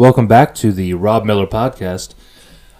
[0.00, 2.14] Welcome back to the Rob Miller podcast.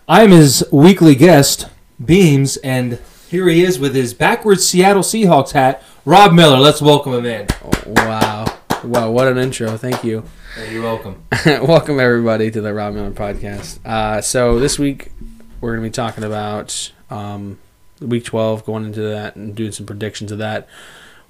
[0.09, 1.69] I'm his weekly guest,
[2.03, 2.99] Beams, and
[3.29, 5.83] here he is with his backwards Seattle Seahawks hat.
[6.07, 7.47] Rob Miller, let's welcome him in.
[7.85, 8.47] Wow.
[8.83, 9.77] Wow, what an intro.
[9.77, 10.25] Thank you.
[10.55, 11.23] Hey, you're welcome.
[11.47, 13.85] Welcome, everybody, to the Rob Miller podcast.
[13.85, 15.13] Uh, so, this week,
[15.61, 17.59] we're going to be talking about um,
[18.01, 20.67] week 12, going into that and doing some predictions of that.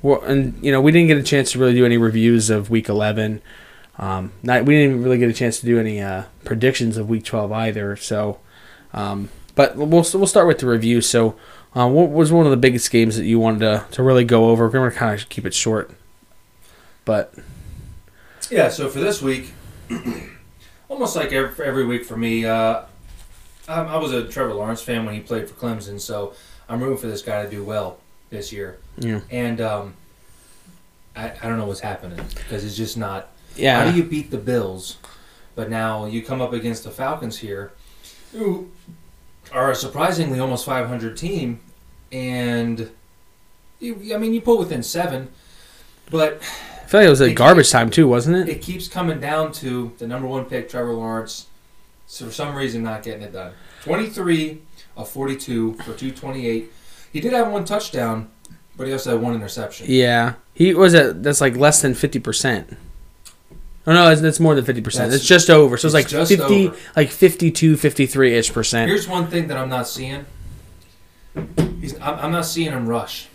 [0.02, 2.70] Well, and, you know, we didn't get a chance to really do any reviews of
[2.70, 3.42] week 11.
[4.00, 7.08] Um, not, we didn't even really get a chance to do any uh, predictions of
[7.08, 7.96] week 12 either.
[7.96, 8.38] So,
[8.94, 11.02] um, but we'll, we'll start with the review.
[11.02, 11.36] So,
[11.76, 14.48] uh, what was one of the biggest games that you wanted to, to really go
[14.48, 14.64] over?
[14.64, 15.90] We're going to kind of keep it short.
[17.04, 17.34] But
[18.50, 19.52] Yeah, so for this week,
[20.88, 22.82] almost like every, every week for me, uh,
[23.68, 26.32] I, I was a Trevor Lawrence fan when he played for Clemson, so
[26.68, 27.98] I'm rooting for this guy to do well
[28.30, 28.78] this year.
[28.96, 29.20] Yeah.
[29.30, 29.94] And um,
[31.14, 33.29] I, I don't know what's happening because it's just not.
[33.56, 34.98] Yeah, How do you beat the Bills?
[35.54, 37.72] But now you come up against the Falcons here,
[38.32, 38.70] who
[39.52, 41.60] are a surprisingly almost 500 team,
[42.12, 42.90] and
[43.78, 45.28] you, I mean you pull within seven,
[46.10, 46.40] but
[46.82, 48.48] I feel like it was a garbage time too, wasn't it?
[48.48, 51.46] it keeps coming down to the number one pick, Trevor Lawrence.
[52.06, 53.52] So for some reason, not getting it done.
[53.84, 54.60] 23
[54.96, 56.72] of 42 for 228.
[57.12, 58.30] He did have one touchdown,
[58.76, 59.86] but he also had one interception.
[59.88, 62.76] Yeah, he was at that's like less than fifty percent.
[63.86, 65.06] Oh no, that's, that's more than fifty percent.
[65.10, 65.76] That's- It's just over.
[65.76, 66.76] So it's, it's like just fifty, over.
[66.96, 68.88] like 52, 53 ish percent.
[68.88, 70.26] Here's one thing that I'm not seeing.
[71.80, 73.28] He's, I'm, I'm not seeing him rush.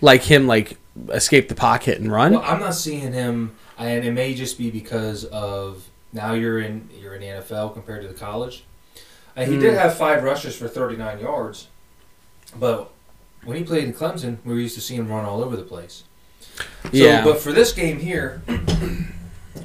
[0.00, 0.78] Like him, like
[1.10, 2.32] escape the pocket and run.
[2.32, 6.88] Well, I'm not seeing him, and it may just be because of now you're in
[7.00, 8.64] you're in the NFL compared to the college.
[9.36, 9.62] And he Hmm.
[9.62, 11.68] did have five rushes for 39 yards,
[12.58, 12.90] but
[13.44, 16.02] when he played in Clemson, we used to see him run all over the place.
[16.84, 17.24] So, yeah.
[17.24, 18.42] But for this game here,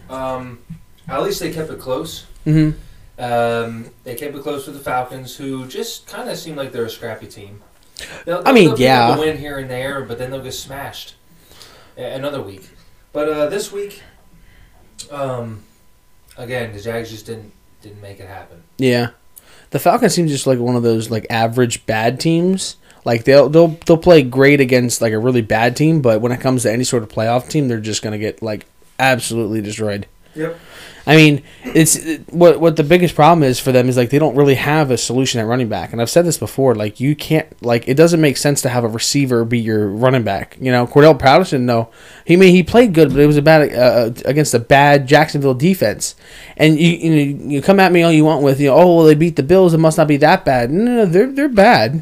[0.09, 0.59] um,
[1.07, 2.25] at least they kept it close.
[2.43, 2.71] hmm
[3.19, 6.85] Um, they kept it close with the Falcons, who just kind of seem like they're
[6.85, 7.61] a scrappy team.
[8.25, 9.15] They'll, I mean, they'll pick up yeah.
[9.15, 11.15] a win here and there, but then they'll get smashed
[11.97, 12.69] another week.
[13.11, 14.03] But uh, this week,
[15.09, 15.63] um,
[16.37, 18.63] again, the Jags just didn't didn't make it happen.
[18.77, 19.09] Yeah.
[19.71, 22.77] The Falcons seem just like one of those like average bad teams.
[23.03, 26.39] Like they'll they'll they'll play great against like a really bad team, but when it
[26.41, 28.65] comes to any sort of playoff team, they're just gonna get like
[28.99, 30.07] absolutely destroyed.
[30.35, 30.59] Yep.
[31.07, 34.19] I mean, it's it, what what the biggest problem is for them is like they
[34.19, 35.93] don't really have a solution at running back.
[35.93, 38.83] And I've said this before, like you can't like it doesn't make sense to have
[38.83, 40.57] a receiver be your running back.
[40.59, 41.89] You know, Cordell Patterson, though
[42.25, 45.53] he may he played good, but it was a bad uh, against a bad Jacksonville
[45.53, 46.13] defense.
[46.57, 48.97] And you you, know, you come at me all you want with you know, oh
[48.97, 50.71] well they beat the Bills, it must not be that bad.
[50.71, 52.01] No, no, they're they're bad.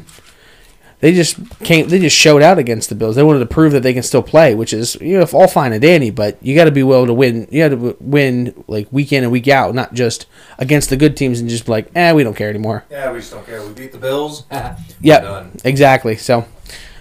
[1.06, 1.86] They just came.
[1.86, 3.14] They just showed out against the Bills.
[3.14, 5.72] They wanted to prove that they can still play, which is you know all fine
[5.72, 6.10] and dandy.
[6.10, 7.46] But you got to be willing to win.
[7.48, 10.26] You got to win like week in and week out, not just
[10.58, 12.84] against the good teams and just be like, eh, we don't care anymore.
[12.90, 13.64] Yeah, we just don't care.
[13.64, 14.46] We beat the Bills.
[15.20, 15.52] Done.
[15.62, 16.16] Exactly.
[16.16, 16.44] So,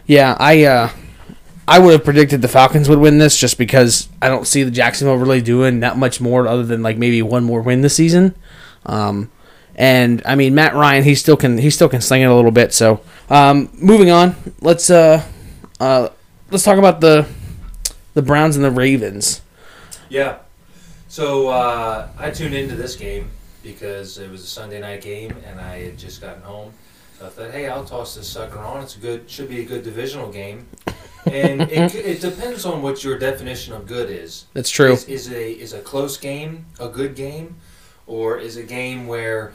[0.05, 0.89] yeah, I uh,
[1.67, 4.69] I would have predicted the Falcons would win this just because I don't see the
[4.69, 8.35] Jacksonville really doing that much more other than like maybe one more win this season.
[8.85, 9.31] Um,
[9.75, 12.51] and I mean Matt Ryan, he still can he still can sling it a little
[12.51, 12.73] bit.
[12.73, 15.23] So, um, moving on, let's uh,
[15.79, 16.09] uh,
[16.51, 17.27] let's talk about the
[18.13, 19.41] the Browns and the Ravens.
[20.09, 20.37] Yeah.
[21.07, 23.29] So uh, I tuned into this game
[23.63, 26.73] because it was a Sunday night game and I had just gotten home.
[27.17, 28.83] So I thought, hey, I'll toss this sucker on.
[28.83, 30.67] It's a good, should be a good divisional game.
[31.25, 34.45] And it, it depends on what your definition of good is.
[34.53, 34.93] That's true.
[34.93, 37.55] Is, is a is a close game a good game,
[38.05, 39.53] or is a game where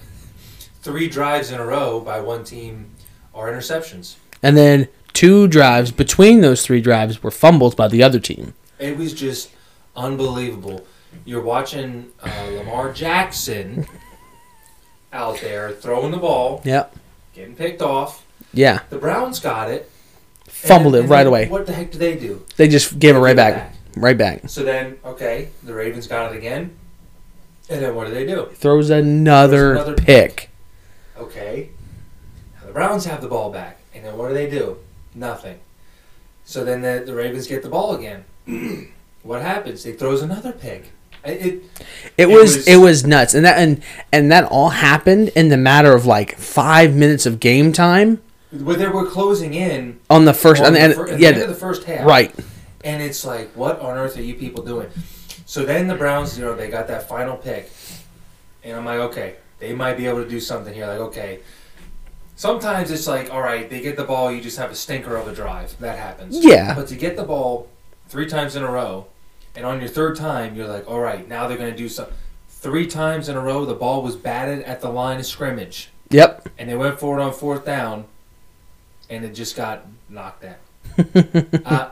[0.83, 2.91] three drives in a row by one team
[3.35, 4.17] are interceptions?
[4.43, 8.55] And then two drives between those three drives were fumbles by the other team.
[8.79, 9.51] It was just
[9.97, 10.87] unbelievable.
[11.25, 13.87] You're watching uh, Lamar Jackson
[15.13, 16.97] out there throwing the ball, Yep.
[17.35, 18.25] getting picked off.
[18.55, 18.81] Yeah.
[18.91, 19.91] The Browns got it.
[20.47, 21.49] Fumbled and- it and right then away.
[21.49, 22.45] What the heck do they do?
[22.57, 23.75] They just gave it right give back.
[23.97, 24.49] Right back.
[24.49, 26.77] So then, okay, the Ravens got it again.
[27.69, 28.49] And then what do they do?
[28.55, 30.50] Throws another, Throws another pick.
[31.21, 31.71] Okay.
[32.61, 33.79] Now the Browns have the ball back.
[33.95, 34.79] And then what do they do?
[35.15, 35.59] Nothing.
[36.45, 38.25] So then the, the Ravens get the ball again.
[39.23, 39.85] what happens?
[39.85, 40.91] He throws another pick.
[41.25, 41.63] It, it It,
[42.17, 43.83] It was, was- it was nuts, and that and
[44.13, 48.77] and that all happened in the matter of like five minutes of game time where
[48.77, 50.63] they were closing in on the first.
[50.63, 52.07] on the fir- yeah, the end of the first half.
[52.07, 52.35] right.
[52.83, 54.89] And it's like, what on earth are you people doing?
[55.45, 57.71] So then the Browns, you know, they got that final pick.
[58.65, 60.87] And I'm like, okay, they might be able to do something here.
[60.87, 61.41] Like, okay.
[62.35, 65.29] Sometimes it's like, all right, they get the ball, you just have a stinker of
[65.29, 65.79] a drive.
[65.79, 66.43] That happens.
[66.43, 66.75] Yeah.
[66.75, 67.69] But to get the ball
[68.09, 69.07] three times in a row,
[69.55, 72.15] and on your third time, you're like, all right, now they're going to do something.
[72.49, 75.91] Three times in a row, the ball was batted at the line of scrimmage.
[76.11, 76.49] Yep.
[76.59, 78.07] And they went for it on fourth down,
[79.09, 81.63] and it just got knocked down.
[81.65, 81.91] uh,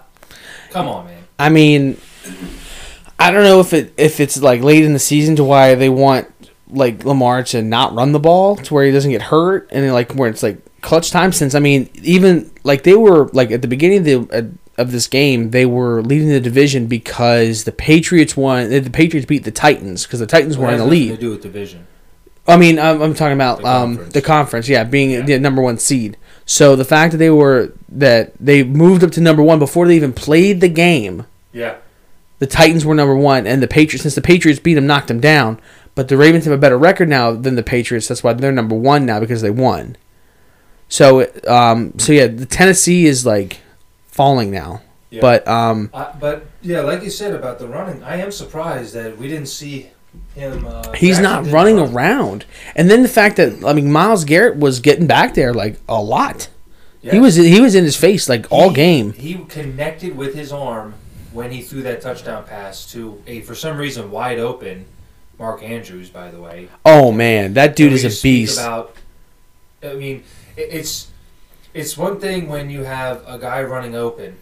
[0.70, 1.24] come on, man.
[1.38, 1.98] I mean,
[3.18, 5.88] I don't know if it if it's like late in the season to why they
[5.88, 6.28] want
[6.70, 9.92] like Lamar to not run the ball to where he doesn't get hurt, and then,
[9.92, 11.32] like where it's like clutch time.
[11.32, 14.92] Since I mean, even like they were like at the beginning of the uh, of
[14.92, 18.70] this game, they were leading the division because the Patriots won.
[18.70, 21.08] The Patriots beat the Titans because the Titans were in the lead.
[21.08, 21.86] to do with division.
[22.46, 24.12] I mean, I'm, I'm talking about The um, conference.
[24.14, 25.20] the conference, yeah, being Yeah.
[25.22, 26.16] the number one seed.
[26.46, 29.96] So the fact that they were that they moved up to number one before they
[29.96, 31.74] even played the game, Yeah.
[32.38, 35.20] the Titans were number one, and the Patriots, since the Patriots beat them, knocked them
[35.20, 35.60] down.
[35.98, 38.06] But the Ravens have a better record now than the Patriots.
[38.06, 39.96] That's why they're number one now because they won.
[40.88, 43.58] So, um, so yeah, the Tennessee is like
[44.06, 44.80] falling now.
[45.10, 45.22] Yeah.
[45.22, 49.18] But um, Uh, but yeah, like you said about the running, I am surprised that
[49.18, 49.90] we didn't see
[50.36, 50.64] him.
[50.68, 51.92] Uh, he's not running run.
[51.92, 52.44] around.
[52.76, 56.00] And then the fact that I mean, Myles Garrett was getting back there like a
[56.00, 56.48] lot.
[57.02, 57.14] Yeah.
[57.14, 59.14] He was he was in his face like all game.
[59.14, 60.94] He connected with his arm
[61.32, 64.86] when he threw that touchdown pass to a for some reason wide open
[65.38, 66.10] Mark Andrews.
[66.10, 68.58] By the way, Oh man, that dude is a beast.
[68.58, 68.94] About,
[69.82, 70.24] I mean,
[70.56, 71.10] it's
[71.74, 74.36] it's one thing when you have a guy running open.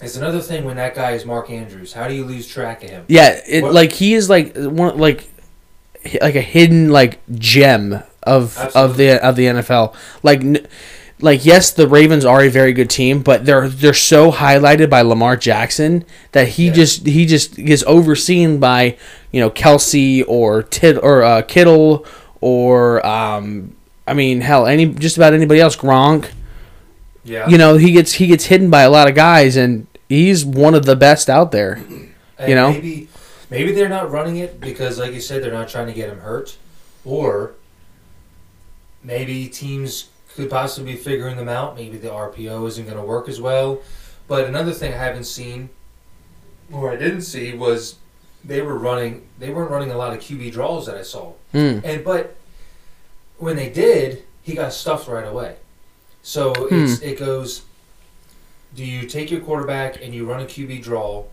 [0.00, 1.92] It's another thing when that guy is Mark Andrews.
[1.92, 3.04] How do you lose track of him?
[3.08, 5.28] Yeah, it What- like he is like one like
[6.22, 9.94] like a hidden like gem of of the of the NFL.
[10.22, 10.66] Like n-
[11.20, 15.02] like yes, the Ravens are a very good team, but they're they're so highlighted by
[15.02, 16.72] Lamar Jackson that he Yeah.
[16.72, 18.96] just he just gets overseen by
[19.32, 22.06] you know Kelce or Tid or uh, Kittle
[22.40, 23.74] or um
[24.06, 26.30] I mean hell any just about anybody else Gronk.
[27.24, 30.44] Yeah, You know he gets he gets hidden by a lot of guys and he's
[30.46, 31.82] one of the best out there.
[32.38, 32.70] And you know?
[32.70, 33.08] maybe
[33.50, 36.20] maybe they're not running it because, like you said, they're not trying to get him
[36.20, 36.56] hurt,
[37.04, 37.54] or
[39.02, 41.74] maybe teams could possibly be figuring them out.
[41.74, 43.80] Maybe the RPO isn't going to work as well.
[44.28, 45.68] But another thing I haven't seen,
[46.72, 47.96] or I didn't see, was
[48.44, 49.26] they were running.
[49.40, 51.32] They weren't running a lot of QB draws that I saw.
[51.52, 51.82] Mm.
[51.84, 52.36] And but
[53.38, 55.56] when they did, he got stuffed right away.
[56.22, 57.62] So it's, it goes.
[58.76, 61.24] Do you take your quarterback and you run a QB draw,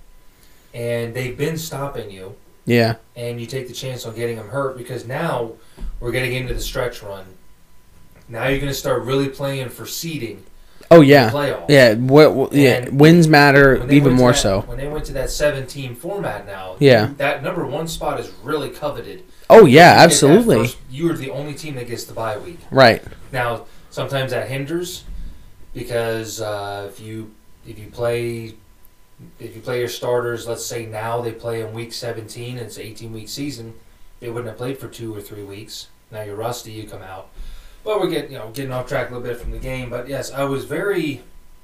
[0.74, 2.36] and they've been stopping you,
[2.66, 2.96] Yeah.
[3.16, 5.52] and you take the chance on getting them hurt because now
[6.00, 7.26] we're getting into the stretch run.
[8.28, 10.44] Now you're going to start really playing for seeding
[10.92, 11.30] Oh yeah.
[11.32, 11.66] playoffs.
[11.70, 14.62] Yeah, what, what yeah, wins matter even more that- so.
[14.62, 17.12] When they went to that seven-team format now, Yeah.
[17.18, 19.24] that number one spot is really coveted.
[19.50, 20.58] Oh yeah, You absolutely.
[20.58, 22.60] first- you are the only team that gets the bye week.
[22.72, 23.04] Right.
[23.32, 25.04] Now, sometimes that hinders
[25.74, 27.32] because uh, if you
[27.68, 28.56] if you play
[29.40, 32.78] if you play your starters, let's say now they play in week 17, and it's
[32.78, 33.74] an 18 week season,
[34.20, 35.88] they wouldn't have played for two or three weeks.
[36.12, 37.30] Now you're rusty, you come out.
[37.86, 39.90] But we're getting you know getting off track a little bit from the game.
[39.90, 41.22] But yes, I was very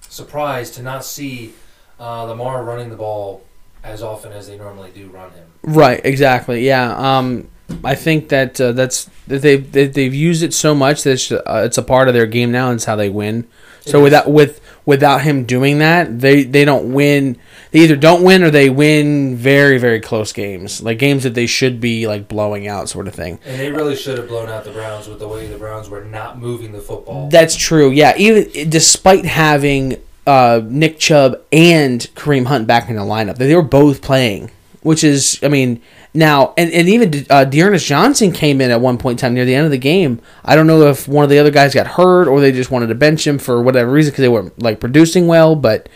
[0.08, 1.54] surprised to not see
[2.00, 3.44] uh, Lamar running the ball
[3.84, 5.46] as often as they normally do run him.
[5.64, 6.00] Right.
[6.04, 6.66] Exactly.
[6.66, 6.96] Yeah.
[7.18, 7.48] Um,
[7.84, 11.32] I think that uh, that's that they've they, they've used it so much that it's,
[11.32, 13.48] uh, it's a part of their game now, and it's how they win.
[13.82, 14.04] So It is.
[14.04, 17.38] without with without him doing that, they they don't win.
[17.72, 21.48] They either don't win or they win very very close games, like games that they
[21.48, 23.40] should be like blowing out, sort of thing.
[23.46, 26.04] And they really should have blown out the Browns with the way the Browns were
[26.04, 27.30] not moving the football.
[27.30, 27.92] That's true.
[27.92, 33.56] Yeah, even despite having uh, Nick Chubb and Kareem Hunt back in the lineup, they
[33.56, 35.82] were both playing, which is, I mean,
[36.14, 39.46] now and, and even uh, D'Ernest Johnson came in at one point in time near
[39.46, 40.20] the end of the game.
[40.44, 42.88] I don't know if one of the other guys got hurt or they just wanted
[42.88, 45.88] to bench him for whatever reason because they weren't like producing well, but.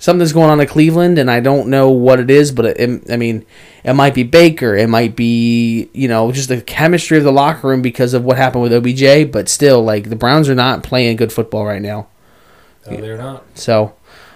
[0.00, 3.10] Something's going on in Cleveland, and I don't know what it is, but it, it-
[3.10, 3.46] I mean,
[3.84, 7.68] it might be Baker, it might be you know just the chemistry of the locker
[7.68, 9.32] room because of what happened with OBJ.
[9.32, 12.08] But still, like the Browns are not playing good football right now.
[12.90, 13.44] no, they're not.
[13.54, 13.94] So,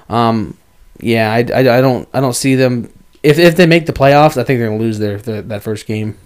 [0.09, 0.57] um,
[1.00, 2.90] yeah, I, I, I don't I don't see them
[3.22, 4.37] if if they make the playoffs.
[4.37, 6.16] I think they're gonna lose their, their that first game.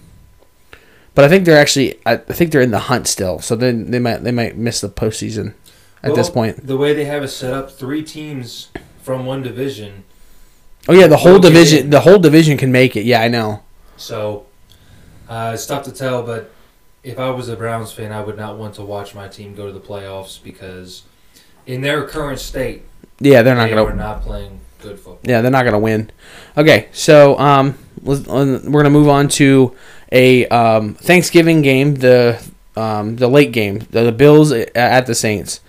[1.15, 3.99] But I think they're actually I, think they're in the hunt still, so then they
[3.99, 5.53] might they might miss the postseason
[6.01, 6.65] at this point.
[6.65, 8.69] The way they have it set up, three teams
[9.01, 10.05] from one division
[10.87, 11.89] Oh yeah, the whole division.
[11.89, 13.05] The whole division can make it.
[13.05, 13.63] Yeah, I know.
[13.95, 14.45] So
[15.29, 16.51] uh, it's tough to tell, but
[17.03, 19.67] if I was a Browns fan, I would not want to watch my team go
[19.67, 21.03] to the playoffs because
[21.65, 22.83] in their current state,
[23.19, 23.91] Yeah, they're not they gonna.
[23.91, 25.19] are not playing good football.
[25.23, 26.11] Yeah, they're not gonna win.
[26.57, 29.75] Okay, so um, we're gonna move on to
[30.11, 32.41] a um, Thanksgiving game, the
[32.75, 35.59] um, the late game, the, the Bills at the Saints.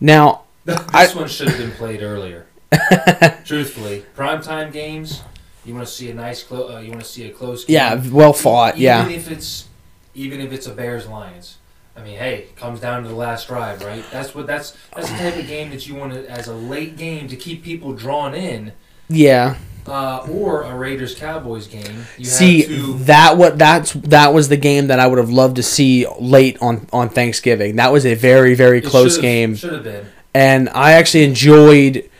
[0.00, 2.46] Now, this I- one should have been played earlier.
[3.44, 5.22] Truthfully, primetime games,
[5.64, 7.74] you want to see a nice, clo- uh, you want to see a close game.
[7.74, 8.74] yeah, well fought.
[8.74, 9.66] Even Yeah, if it's
[10.14, 11.57] even if it's a Bears Lions.
[11.98, 14.04] I mean, hey, it comes down to the last drive, right?
[14.12, 16.96] That's what that's that's the type of game that you want to, as a late
[16.96, 18.72] game to keep people drawn in.
[19.08, 19.56] yeah.
[19.86, 22.04] Uh, or a Raiders Cowboys game.
[22.18, 25.30] You See have to, that what that's that was the game that I would have
[25.30, 27.76] loved to see late on on Thanksgiving.
[27.76, 29.54] That was a very very close should've- game.
[29.56, 30.06] Should have been.
[30.34, 32.10] and I actually enjoyed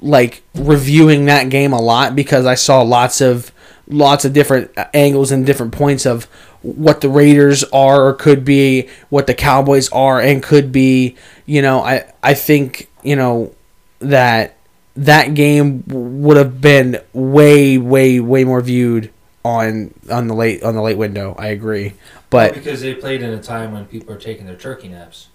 [0.00, 3.50] like reviewing that game a lot because I saw lots of
[3.88, 6.28] lots of different angles and different points of
[6.62, 11.16] what the Raiders are or could be, what the Cowboys are and could be.
[11.46, 13.54] You know, I I think you know
[14.00, 14.56] that
[14.96, 19.10] that game would have been way way way more viewed
[19.44, 21.34] on on the late on the late window.
[21.38, 21.94] I agree,
[22.30, 25.28] but because they played in a time when people are taking their turkey naps.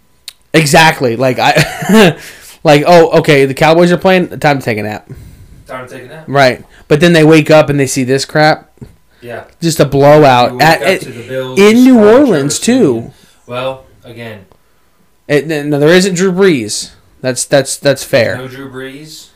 [0.53, 2.19] exactly like I
[2.63, 5.09] like oh okay the Cowboys are playing time to take a nap.
[5.65, 6.25] Time to take a nap.
[6.27, 6.65] Right.
[6.87, 8.69] But then they wake up and they see this crap.
[9.23, 9.45] Yeah.
[9.61, 10.61] Just a blowout.
[10.61, 13.11] At, at- to the Bills, in New Orleans, too.
[13.47, 14.45] Well, again,
[15.27, 16.91] it- no, there isn't Drew Brees.
[17.21, 18.35] That's that's that's fair.
[18.37, 19.29] no Drew Brees,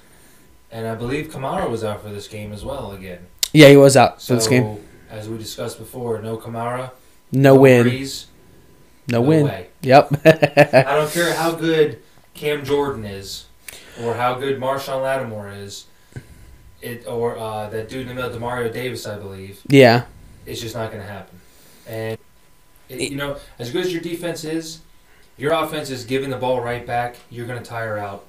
[0.72, 2.92] and I believe Kamara was out for this game as well.
[2.92, 3.20] Again,
[3.54, 4.80] Yeah, he was out so for this game.
[5.10, 6.92] as we discussed before, no Kamara,
[7.32, 7.88] No win.
[7.88, 8.26] Brees,
[9.08, 9.46] No win.
[9.46, 9.68] way.
[9.84, 10.10] Yep.
[10.26, 12.00] I don't care how good
[12.34, 13.46] Cam Jordan is,
[14.04, 15.86] or how good Marshon Lattimore is,
[16.82, 19.62] it or uh, that dude in the middle, Demario Davis, I believe.
[19.68, 20.06] yeah.
[20.46, 21.40] It's just not going to happen.
[21.88, 22.18] And
[22.88, 24.80] it, you know, as good as your defense is,
[25.38, 27.18] your offense is giving the ball right back.
[27.30, 28.26] You're going to tire out,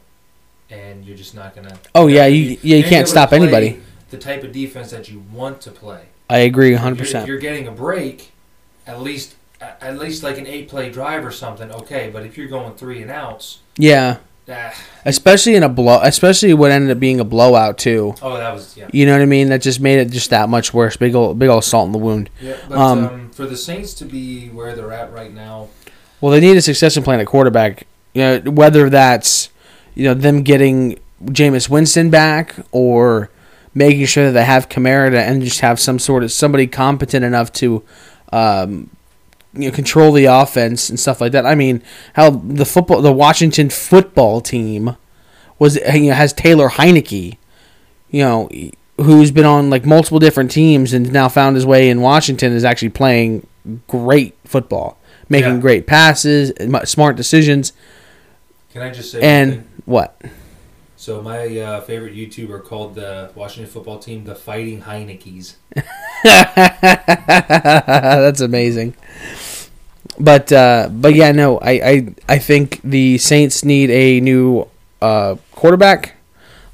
[0.69, 1.79] and you're just not going to.
[1.95, 3.81] Oh yeah, you yeah you can't stop anybody.
[4.11, 6.07] The type of defense that you want to play.
[6.29, 7.27] I agree If 100%.
[7.27, 8.33] you're- getting a break,
[8.87, 12.11] at least at least like an eight play drive or something, okay.
[12.13, 14.19] But if you're going three and outs, Yeah.
[15.05, 18.15] Especially in a blow especially what ended up being a blowout too.
[18.23, 18.89] oh, that was yeah.
[18.93, 19.49] You know what I mean?
[19.49, 20.97] That just made it just that much worse.
[20.97, 22.31] Big old big old salt in the wound.
[22.41, 25.69] Yeah, but Um, um, for the Saints to be where they're at right now,
[26.21, 27.87] Well, they need a succession plan at quarterback.
[28.15, 29.51] You know, whether that's
[29.95, 33.31] you know them getting Jameis Winston back or
[33.75, 37.25] making sure that they have Kamara to, and just have some sort of somebody competent
[37.25, 37.83] enough to
[38.33, 38.91] um,
[39.55, 41.47] you know control the offense and stuff like that.
[41.47, 41.83] I mean,
[42.15, 44.97] how the football the Washington football team
[45.59, 47.37] was you know has Taylor Heinicke,
[48.11, 48.49] you know,
[48.99, 52.65] who's been on like multiple different teams and now found his way in Washington is
[52.65, 53.47] actually playing
[53.87, 55.61] great football, making Yeah.
[55.61, 56.53] great passes,
[56.85, 57.73] smart decisions,
[58.73, 60.21] can I just say and what?
[60.97, 65.55] So my uh, favorite YouTuber called the Washington football team the Fighting Heinickes.
[67.65, 68.95] That's amazing.
[70.21, 74.67] But uh, but yeah, no, I, I I think the Saints need a new
[75.01, 76.15] uh, quarterback.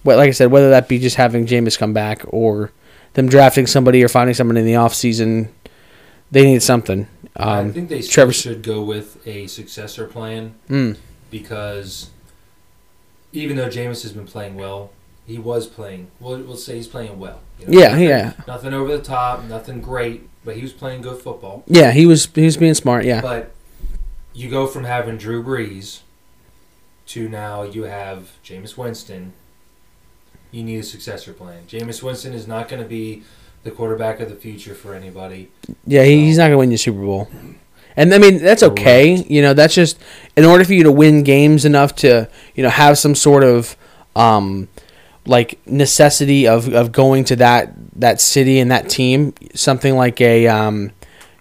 [0.02, 2.70] But like I said, whether that be just having Jameis come back or
[3.14, 5.48] them drafting somebody or finding someone in the offseason,
[6.30, 7.06] they need something.
[7.36, 10.96] I Um, think they Trevor- should go with a successor plan mm,
[11.30, 12.10] because
[13.32, 14.90] even though Jameis has been playing well,
[15.26, 16.08] he was playing.
[16.20, 17.40] We'll, we'll say he's playing well.
[17.58, 17.78] you know?
[17.80, 21.64] yeah, yeah, Nothing over the top, nothing great, but he was playing good football.
[21.66, 21.90] yeah.
[21.92, 23.04] He was he was being smart.
[23.04, 23.52] Yeah, But
[24.32, 26.00] you go from having Drew Brees
[27.06, 29.32] to now you have Jameis Winston.
[30.50, 31.64] You need a successor plan.
[31.68, 33.22] Jameis Winston is not going to be
[33.64, 35.50] the quarterback of the future for anybody.
[35.86, 37.28] Yeah, he, he's not gonna win the Super Bowl,
[37.96, 39.14] and I mean that's okay.
[39.16, 39.98] You know, that's just
[40.36, 43.76] in order for you to win games enough to you know have some sort of
[44.14, 44.68] um
[45.26, 49.34] like necessity of, of going to that that city and that team.
[49.54, 50.92] Something like a um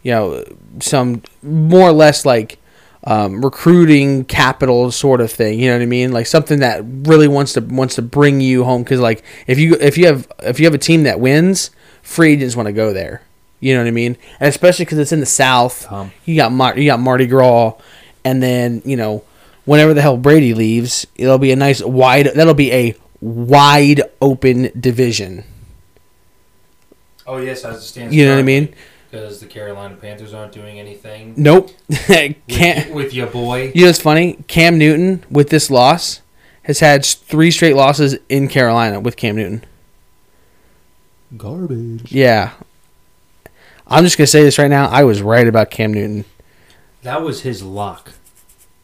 [0.03, 0.43] you know
[0.79, 2.59] some more or less like
[3.05, 5.59] um, recruiting capital sort of thing.
[5.59, 6.11] You know what I mean?
[6.11, 8.83] Like something that really wants to wants to bring you home.
[8.83, 12.33] Because like if you if you have if you have a team that wins, free
[12.33, 13.21] agents want to go there.
[13.59, 14.17] You know what I mean?
[14.39, 15.85] And especially because it's in the South.
[15.85, 16.11] Tom.
[16.25, 17.73] You got Mar- you got Mardi Gras,
[18.23, 19.23] and then you know
[19.65, 22.27] whenever the hell Brady leaves, it'll be a nice wide.
[22.27, 25.45] That'll be a wide open division.
[27.25, 28.15] Oh yes, as it stands.
[28.15, 28.73] You know what I mean?
[29.09, 31.35] Because the Carolina Panthers aren't doing anything.
[31.37, 31.69] Nope.
[32.09, 32.93] With, Can't.
[32.93, 33.71] with your boy.
[33.75, 34.43] You know what's funny?
[34.47, 36.21] Cam Newton with this loss
[36.63, 39.63] has had three straight losses in Carolina with Cam Newton.
[41.37, 42.11] garbage.
[42.11, 42.51] Yeah.
[43.87, 44.87] I'm just gonna say this right now.
[44.87, 46.25] I was right about Cam Newton.
[47.03, 48.13] That was his luck.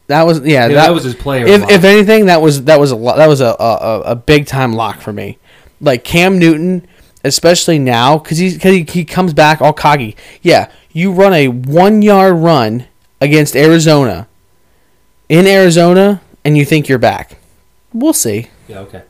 [0.08, 0.46] That was yeah.
[0.66, 1.46] Yeah, that, that, was his player.
[1.46, 1.70] if, luck.
[1.70, 4.46] if anything, that was that was a lo- that was a a, a- a big
[4.46, 5.38] time lock for me.
[5.80, 6.86] Like Cam Newton,
[7.24, 10.16] especially now, because he, cause he he comes back all cocky.
[10.42, 12.86] Yeah, you run a one yard run
[13.20, 14.26] against Arizona
[15.28, 17.36] in Arizona, and you think you're back.
[17.92, 18.48] We'll see.
[18.68, 19.02] yeah, okay.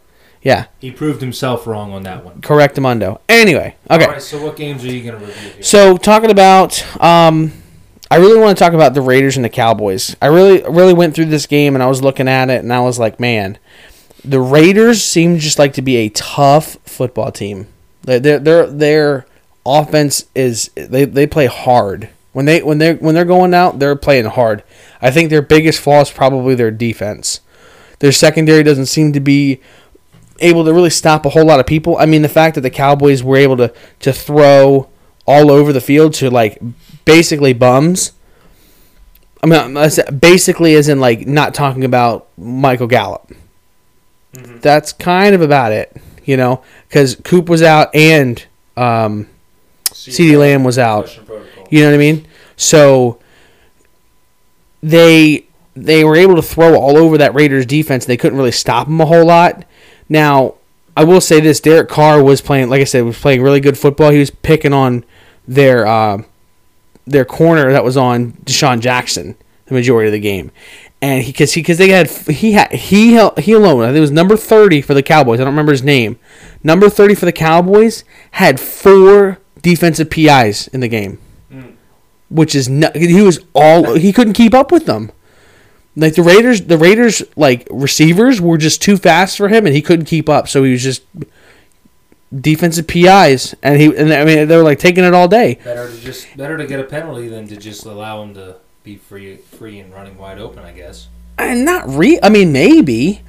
[0.43, 2.41] Yeah, He proved himself wrong on that one.
[2.41, 3.21] correct, Amundo.
[3.29, 4.05] Anyway, okay.
[4.07, 4.23] All right.
[4.23, 5.63] So what games are you gonna review here?
[5.63, 7.53] So talking about, um,
[8.11, 10.17] I really want to talk about the Raiders and the Cowboys.
[10.23, 12.81] I really, really went through this game and I was looking at it and I
[12.81, 13.59] was like, man,
[14.25, 17.67] the Raiders seem just like to be a tough football team.
[18.03, 19.27] Their their their, their
[19.67, 23.97] offense is they, they play hard when they when they when they're going out they're
[23.97, 24.63] playing hard.
[25.03, 27.41] I think their biggest flaw is probably their defense.
[27.99, 29.61] Their secondary doesn't seem to be
[30.41, 31.97] able to really stop a whole lot of people.
[31.99, 34.89] I mean, the fact that the Cowboys were able to to throw
[35.27, 36.59] all over the field to like
[37.05, 38.13] basically bums.
[39.43, 39.75] I mean,
[40.19, 43.33] basically, as in like not talking about Michael Gallup.
[44.35, 44.61] Mm-hmm.
[44.61, 45.97] That's kind of about it,
[46.31, 48.47] you know, because Coop was out and
[48.77, 49.27] um,
[49.87, 51.19] CeeDee Lamb was out.
[51.71, 52.25] You know what I mean?
[52.57, 53.19] So
[54.81, 55.45] they
[55.75, 58.05] they were able to throw all over that Raiders defense.
[58.05, 59.65] They couldn't really stop them a whole lot.
[60.09, 60.55] Now,
[60.97, 63.77] I will say this: Derek Carr was playing, like I said, was playing really good
[63.77, 64.13] football.
[64.13, 65.05] He was picking on
[65.49, 66.23] their uh,
[67.09, 69.35] their corner that was on DeSean Jackson
[69.67, 70.53] the majority of the game,
[71.03, 74.01] and he because he because they had he had he he alone I think it
[74.01, 75.41] was number thirty for the Cowboys.
[75.41, 76.19] I don't remember his name.
[76.63, 81.19] Number thirty for the Cowboys had four defensive PIs in the game
[81.51, 81.71] hmm.
[82.29, 85.11] which is not, he was all he couldn't keep up with them.
[85.97, 89.83] Like the Raiders, the Raiders like receivers were just too fast for him, and he
[89.83, 90.49] couldn't keep up.
[90.49, 91.03] So he was just
[92.35, 95.59] defensive PIs, and he and I mean they were like taking it all day.
[95.65, 98.97] Better to just better to get a penalty than to just allow him to be
[98.97, 100.65] free, free and running wide open.
[100.65, 101.09] I guess.
[101.39, 102.19] And not re.
[102.23, 103.23] I mean maybe.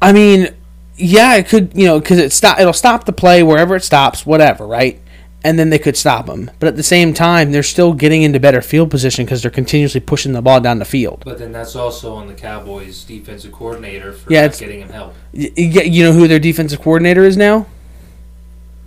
[0.00, 0.48] I mean,
[0.96, 4.26] yeah, it could you know because it stop it'll stop the play wherever it stops,
[4.26, 4.98] whatever, right?
[5.44, 8.38] And then they could stop him, but at the same time, they're still getting into
[8.38, 11.22] better field position because they're continuously pushing the ball down the field.
[11.24, 14.90] But then that's also on the Cowboys' defensive coordinator for Yeah, not it's- getting him
[14.90, 15.14] help.
[15.34, 17.66] Y- y- You know who their defensive coordinator is now?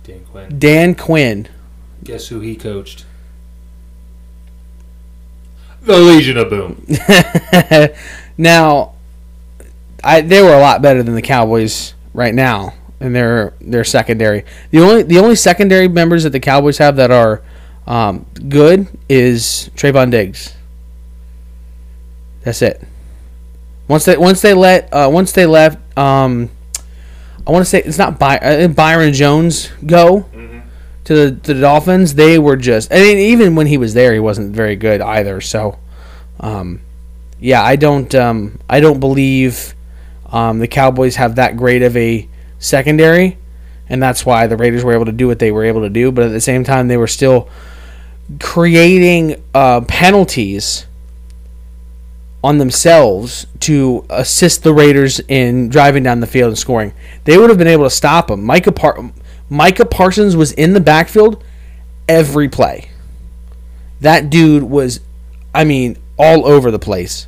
[0.04, 0.58] Dan Quinn.
[0.58, 1.48] Dan Quinn.
[2.04, 3.04] Guess who he coached?
[5.86, 6.84] The Legion of Boom.
[8.36, 8.94] now,
[10.02, 14.44] I they were a lot better than the Cowboys right now in their their secondary.
[14.72, 17.42] The only the only secondary members that the Cowboys have that are
[17.86, 20.54] um, good is Trevon Diggs.
[22.42, 22.82] That's it.
[23.86, 26.50] Once they once they let uh, once they left, um,
[27.46, 30.26] I want to say it's not By- uh, Byron Jones go
[31.06, 32.14] to the, to the Dolphins.
[32.14, 35.40] They were just I mean even when he was there, he wasn't very good either.
[35.40, 35.78] So,
[36.40, 36.80] um,
[37.40, 39.74] yeah, I don't um, I don't believe
[40.26, 43.38] um, the Cowboys have that great of a secondary,
[43.88, 46.12] and that's why the Raiders were able to do what they were able to do.
[46.12, 47.48] But at the same time, they were still
[48.40, 50.86] creating uh, penalties
[52.42, 56.92] on themselves to assist the Raiders in driving down the field and scoring.
[57.24, 58.44] They would have been able to stop them.
[58.44, 59.10] Micah Par-
[59.48, 61.42] Micah Parsons was in the backfield
[62.08, 62.90] every play.
[64.00, 65.00] That dude was,
[65.54, 67.26] I mean, all over the place,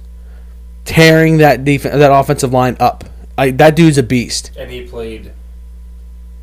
[0.85, 3.04] tearing that def- that offensive line up.
[3.37, 4.50] I, that dude's a beast.
[4.57, 5.33] And he played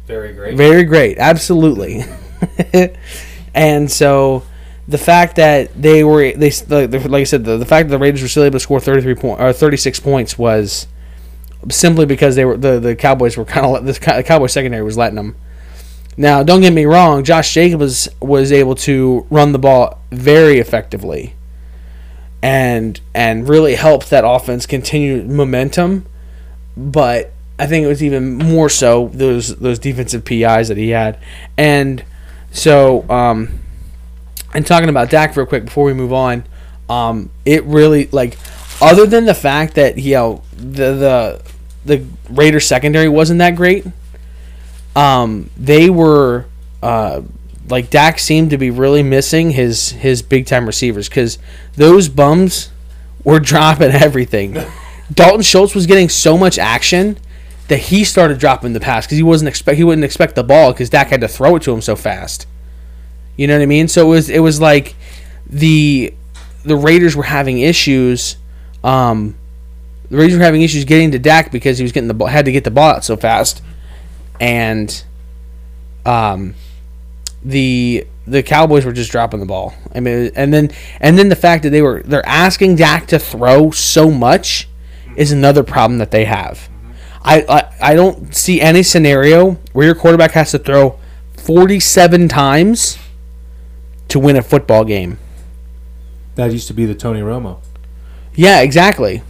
[0.05, 0.55] very great.
[0.55, 2.03] Very great, absolutely.
[3.53, 4.43] and so
[4.88, 7.99] the fact that they were they like like I said the, the fact that the
[7.99, 10.88] Raiders were still able to score 33 point or 36 points was
[11.71, 15.15] simply because they were the, the Cowboys were kind of the Cowboy secondary was letting
[15.15, 15.35] them.
[16.17, 21.34] Now, don't get me wrong, Josh Jacobs was able to run the ball very effectively
[22.41, 26.06] and and really helped that offense continue momentum,
[26.78, 31.19] but I think it was even more so those those defensive PIs that he had.
[31.58, 32.04] And
[32.51, 33.60] so um
[34.56, 36.45] and talking about Dak real quick before we move on,
[36.89, 38.38] um, it really like
[38.82, 41.41] other than the fact that you know the the
[41.86, 43.86] the Raiders secondary wasn't that great,
[44.95, 46.45] um, they were
[46.81, 47.21] uh,
[47.69, 51.38] like Dak seemed to be really missing his his big time receivers because
[51.73, 52.71] those bums
[53.23, 54.58] were dropping everything.
[55.13, 57.17] Dalton Schultz was getting so much action
[57.67, 60.71] that he started dropping the pass because he wasn't expect he wouldn't expect the ball
[60.71, 62.47] because Dak had to throw it to him so fast.
[63.38, 63.88] You know what I mean?
[63.88, 64.95] So it was it was like
[65.47, 66.13] the
[66.63, 68.38] the Raiders were having issues.
[68.84, 69.36] Um,
[70.10, 72.45] the Raiders were having issues getting to Dak because he was getting the ball, had
[72.45, 73.62] to get the ball out so fast,
[74.39, 75.04] and
[76.06, 76.56] um,
[77.43, 79.74] the the Cowboys were just dropping the ball.
[79.93, 83.19] I mean, and then and then the fact that they were they're asking Dak to
[83.19, 84.67] throw so much
[85.15, 86.69] is another problem that they have.
[87.24, 91.00] I, I I don't see any scenario where your quarterback has to throw
[91.38, 92.98] 47 times
[94.08, 95.19] to win a football game.
[96.36, 97.60] That used to be the Tony Romo.
[98.34, 99.21] Yeah, exactly.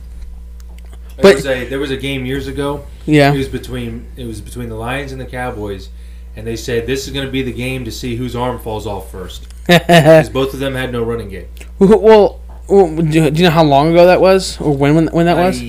[1.18, 2.84] There But- was a there was a game years ago.
[3.06, 3.34] Yeah.
[3.34, 5.90] It was between it was between the Lions and the Cowboys,
[6.36, 8.86] and they said this is going to be the game to see whose arm falls
[8.88, 9.48] off first.
[9.68, 11.48] Because both of them had no running game.
[11.80, 15.26] well, well, do do you know how long ago that was, or when when, when
[15.26, 15.60] that was?
[15.60, 15.66] I, I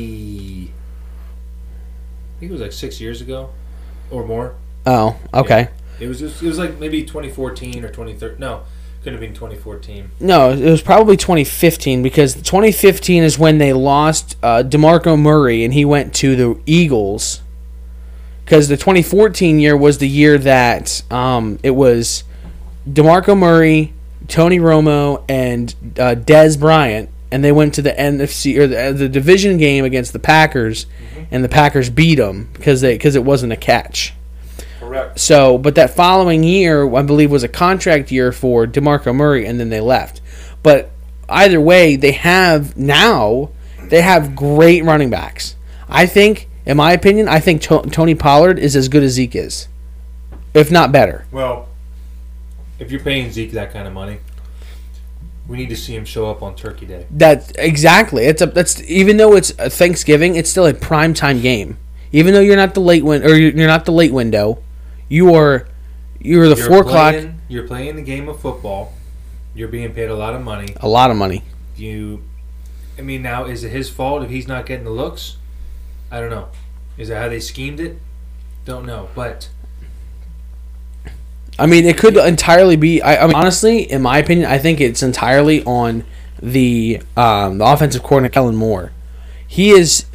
[2.41, 3.51] think it was like six years ago,
[4.11, 4.55] or more.
[4.85, 5.69] Oh, okay.
[5.99, 8.39] It was just, it was like maybe 2014 or 2013.
[8.39, 8.63] No,
[9.07, 10.11] couldn't have been 2014.
[10.19, 15.73] No, it was probably 2015 because 2015 is when they lost uh, DeMarco Murray and
[15.73, 17.41] he went to the Eagles.
[18.45, 22.25] Because the 2014 year was the year that um, it was
[22.89, 23.95] DeMarco Murray,
[24.27, 29.09] Tony Romo, and uh, Dez Bryant, and they went to the NFC or the, the
[29.09, 30.87] division game against the Packers,
[31.31, 34.16] and the Packers beat them because they because it wasn't a catch.
[34.87, 35.19] Correct.
[35.19, 39.59] So, but that following year, I believe, was a contract year for DeMarco Murray, and
[39.59, 40.21] then they left.
[40.63, 40.91] But
[41.29, 43.51] either way, they have now
[43.89, 45.57] they have great running backs.
[45.89, 49.35] I think, in my opinion, I think to- Tony Pollard is as good as Zeke
[49.35, 49.67] is,
[50.55, 51.25] if not better.
[51.33, 51.69] Well,
[52.79, 54.19] if you're paying Zeke that kind of money,
[55.49, 57.07] we need to see him show up on Turkey Day.
[57.11, 58.27] That exactly.
[58.27, 61.77] It's a that's even though it's a Thanksgiving, it's still a prime time game.
[62.13, 64.63] Even though you're not the late win or you're not the late window,
[65.09, 65.69] you are
[66.21, 67.15] you're the You're four o'clock.
[67.49, 68.93] You're playing the game of football.
[69.55, 70.75] You're being paid a lot of money.
[70.81, 71.45] A lot of money.
[71.77, 72.23] You,
[72.99, 75.37] I mean, now is it his fault if he's not getting the looks?
[76.11, 76.49] I don't know.
[76.99, 77.99] Is that how they schemed it?
[78.65, 79.09] Don't know.
[79.15, 79.49] But
[81.59, 83.01] I mean, it could entirely be.
[83.01, 86.05] I, I mean, honestly, in my opinion, I think it's entirely on
[86.43, 88.93] the um, the offensive coordinator, Kellen Moore.
[89.47, 90.07] He is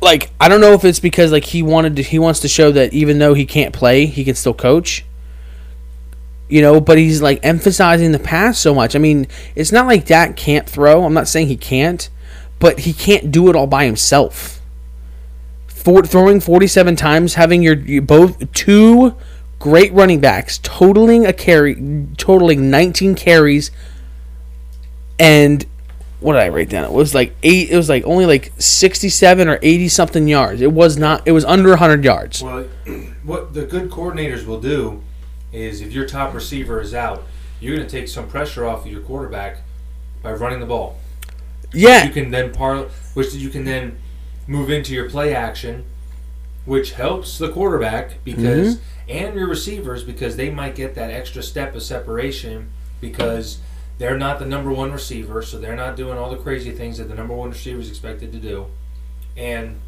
[0.00, 2.70] like I don't know if it's because like he wanted to he wants to show
[2.72, 5.04] that even though he can't play, he can still coach.
[6.48, 8.96] You know, but he's like emphasizing the pass so much.
[8.96, 11.04] I mean, it's not like Dak can't throw.
[11.04, 12.08] I'm not saying he can't,
[12.58, 14.60] but he can't do it all by himself.
[15.68, 19.14] For, throwing 47 times, having your you both two
[19.60, 21.76] great running backs, totaling a carry,
[22.16, 23.70] totaling 19 carries,
[25.18, 25.64] and
[26.20, 26.84] what did I write down?
[26.84, 27.70] It was like eight.
[27.70, 30.60] It was like only like 67 or 80 something yards.
[30.60, 31.26] It was not.
[31.26, 32.42] It was under 100 yards.
[32.42, 32.64] well,
[33.24, 35.02] what the good coordinators will do
[35.52, 37.24] is if your top receiver is out,
[37.58, 39.58] you're going to take some pressure off of your quarterback
[40.22, 40.98] by running the ball.
[41.72, 43.98] Yeah, You can then par, which you can then
[44.46, 45.84] move into your play action,
[46.64, 49.10] which helps the quarterback because mm-hmm.
[49.10, 53.58] and your receivers because they might get that extra step of separation because
[54.00, 57.04] they're not the number one receiver, so they're not doing all the crazy things that
[57.04, 58.64] the number one receiver is expected to do,
[59.36, 59.78] and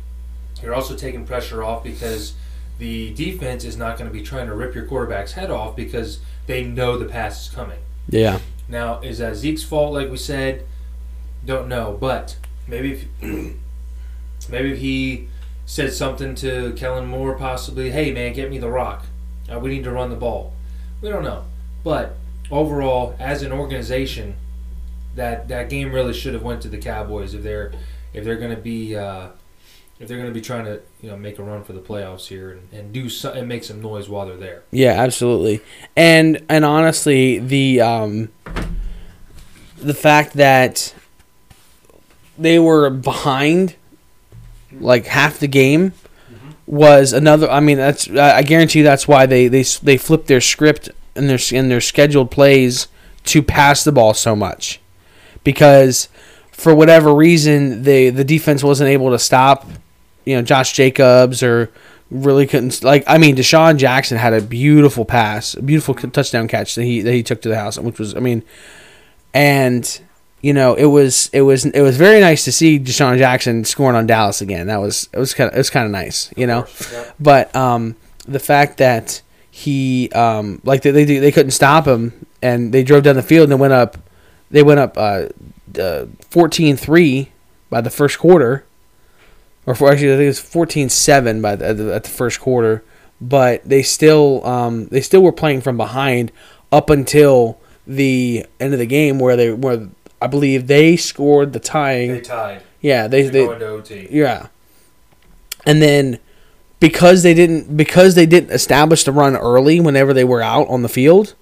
[0.62, 2.34] you're also taking pressure off because
[2.78, 6.20] the defense is not going to be trying to rip your quarterback's head off because
[6.46, 7.78] they know the pass is coming.
[8.10, 8.38] yeah.
[8.68, 9.94] Now, is that Zeke's fault?
[9.94, 10.66] Like we said,
[11.44, 11.96] don't know.
[11.98, 13.06] But maybe if
[14.50, 15.28] maybe if he
[15.64, 19.06] said something to Kellen Moore, possibly, "Hey man, get me the rock.
[19.50, 20.52] Uh, we need to run the ball."
[21.00, 21.44] We don't know.
[21.82, 22.16] But
[22.52, 24.36] overall, as an organization,
[25.16, 27.72] that that game really should have went to the Cowboys if they're
[28.14, 29.28] if they're going to be uh,
[29.98, 32.28] if they're going to be trying to you know make a run for the playoffs
[32.28, 34.62] here and, and do so, and make some noise while they're there.
[34.70, 35.60] Yeah, absolutely.
[35.96, 38.28] And and honestly, the um
[39.78, 40.94] the fact that
[42.38, 43.74] they were behind
[44.80, 45.92] like half the game
[46.66, 50.28] was another I mean that's I I guarantee you that's why they they they flipped
[50.28, 52.88] their script and their in their scheduled plays
[53.24, 54.80] to pass the ball so much.
[55.44, 56.08] Because
[56.50, 59.66] for whatever reason the the defense wasn't able to stop
[60.24, 61.70] you know Josh Jacobs or
[62.10, 66.74] really couldn't like I mean DeSean Jackson had a beautiful pass, a beautiful touchdown catch
[66.74, 68.42] that he that he took to the house, which was I mean,
[69.32, 70.00] and
[70.40, 73.96] you know it was it was it was very nice to see DeSean Jackson scoring
[73.96, 74.66] on Dallas again.
[74.66, 76.66] That was it was kind of it was kind of nice, you know.
[77.18, 77.96] But um,
[78.26, 79.22] the fact that
[79.54, 83.44] he um, like they, they they couldn't stop him and they drove down the field
[83.44, 83.98] and they went up
[84.50, 85.26] they went up uh,
[85.78, 87.28] uh, 14-3
[87.68, 88.64] by the first quarter
[89.66, 92.40] or for actually I think it was 14-7 by the, at, the, at the first
[92.40, 92.82] quarter
[93.20, 96.32] but they still um, they still were playing from behind
[96.72, 99.88] up until the end of the game where they where
[100.20, 102.62] I believe they scored the tying They tied.
[102.80, 104.08] yeah they, They they go into OT.
[104.10, 104.46] yeah.
[105.66, 106.18] And then
[106.82, 110.82] because they didn't because they didn't establish the run early whenever they were out on
[110.82, 111.36] the field,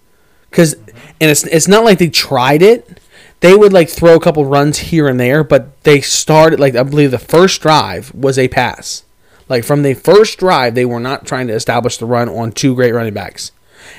[0.51, 0.75] because
[1.19, 3.01] and it's it's not like they tried it.
[3.41, 6.83] They would like throw a couple runs here and there, but they started like I
[6.83, 9.05] believe the first drive was a pass.
[9.49, 12.75] Like from the first drive, they were not trying to establish the run on two
[12.75, 13.51] great running backs.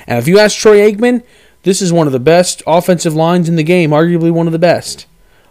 [0.06, 1.24] And if you ask Troy Aikman,
[1.64, 4.60] this is one of the best offensive lines in the game, arguably one of the
[4.60, 5.06] best.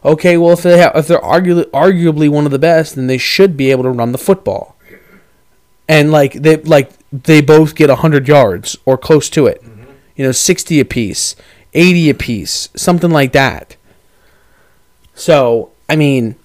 [0.06, 3.18] Okay, well if they have, if they're arguably arguably one of the best, then they
[3.18, 4.78] should be able to run the football.
[5.88, 9.63] And like they like they both get hundred yards or close to it.
[10.15, 11.36] You know, sixty apiece,
[11.74, 13.76] eighty apiece, something like that.
[15.15, 16.36] So I mean,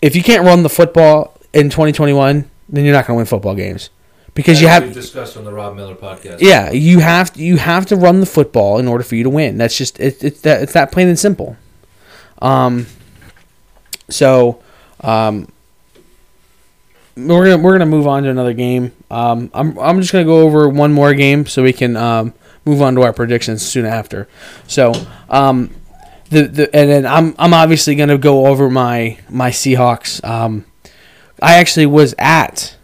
[0.00, 3.54] if you can't run the football in 2021, then you're not going to win football
[3.54, 3.90] games
[4.34, 6.40] because you have we've discussed on the Rob Miller podcast.
[6.40, 9.30] yeah, you have to, you have to run the football in order for you to
[9.30, 9.58] win.
[9.58, 11.56] That's just it, it's that it's that plain and simple.
[12.40, 12.86] Um.
[14.10, 14.62] So,
[15.00, 15.48] um,
[17.16, 18.92] we're gonna we're gonna move on to another game.
[19.10, 22.82] Um, I'm I'm just gonna go over one more game so we can um move
[22.82, 24.28] on to our predictions soon after.
[24.66, 24.92] So,
[25.28, 25.70] um,
[26.30, 30.24] the the and then I'm I'm obviously gonna go over my my Seahawks.
[30.24, 30.64] Um,
[31.40, 32.76] I actually was at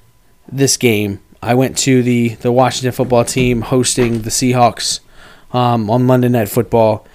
[0.51, 1.21] this game.
[1.43, 5.01] I went to the the Washington football team hosting the Seahawks
[5.53, 7.07] um, on Monday Night Football,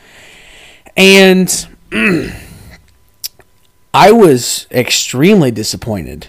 [0.97, 1.67] and
[3.93, 6.27] I was extremely disappointed.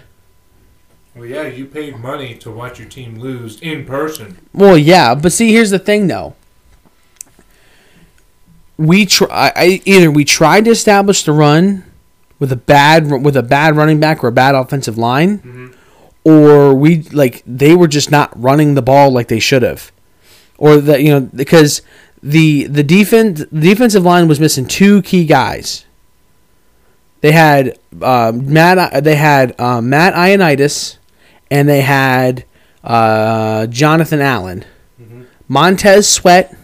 [1.17, 4.37] Well, yeah, you paid money to watch your team lose in person.
[4.53, 6.35] Well, yeah, but see, here's the thing, though.
[8.77, 11.85] We try I, either we tried to establish the run
[12.39, 15.73] with a bad with a bad running back or a bad offensive line,
[16.25, 19.91] or we like they were just not running the ball like they should have,
[20.59, 21.81] or that you know because
[22.23, 25.87] the the defense the defensive line was missing two key guys.
[27.23, 30.99] They had um, Matt they had um, Matt Ioannidis,
[31.51, 32.45] and they had
[32.85, 34.65] uh, Jonathan Allen,
[35.49, 36.55] Montez Sweat,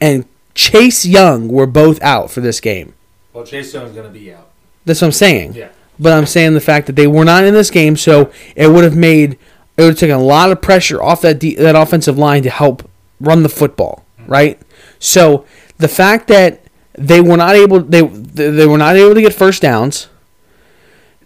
[0.00, 2.94] and Chase Young were both out for this game.
[3.32, 4.50] Well, Chase Young's going to be out.
[4.84, 5.54] That's what I'm saying.
[5.54, 5.68] Yeah.
[5.98, 8.84] But I'm saying the fact that they were not in this game, so it would
[8.84, 9.32] have made
[9.76, 12.50] it would have taken a lot of pressure off that de- that offensive line to
[12.50, 12.88] help
[13.20, 14.58] run the football, right?
[14.98, 15.44] So
[15.78, 16.62] the fact that
[16.94, 20.08] they were not able they they were not able to get first downs.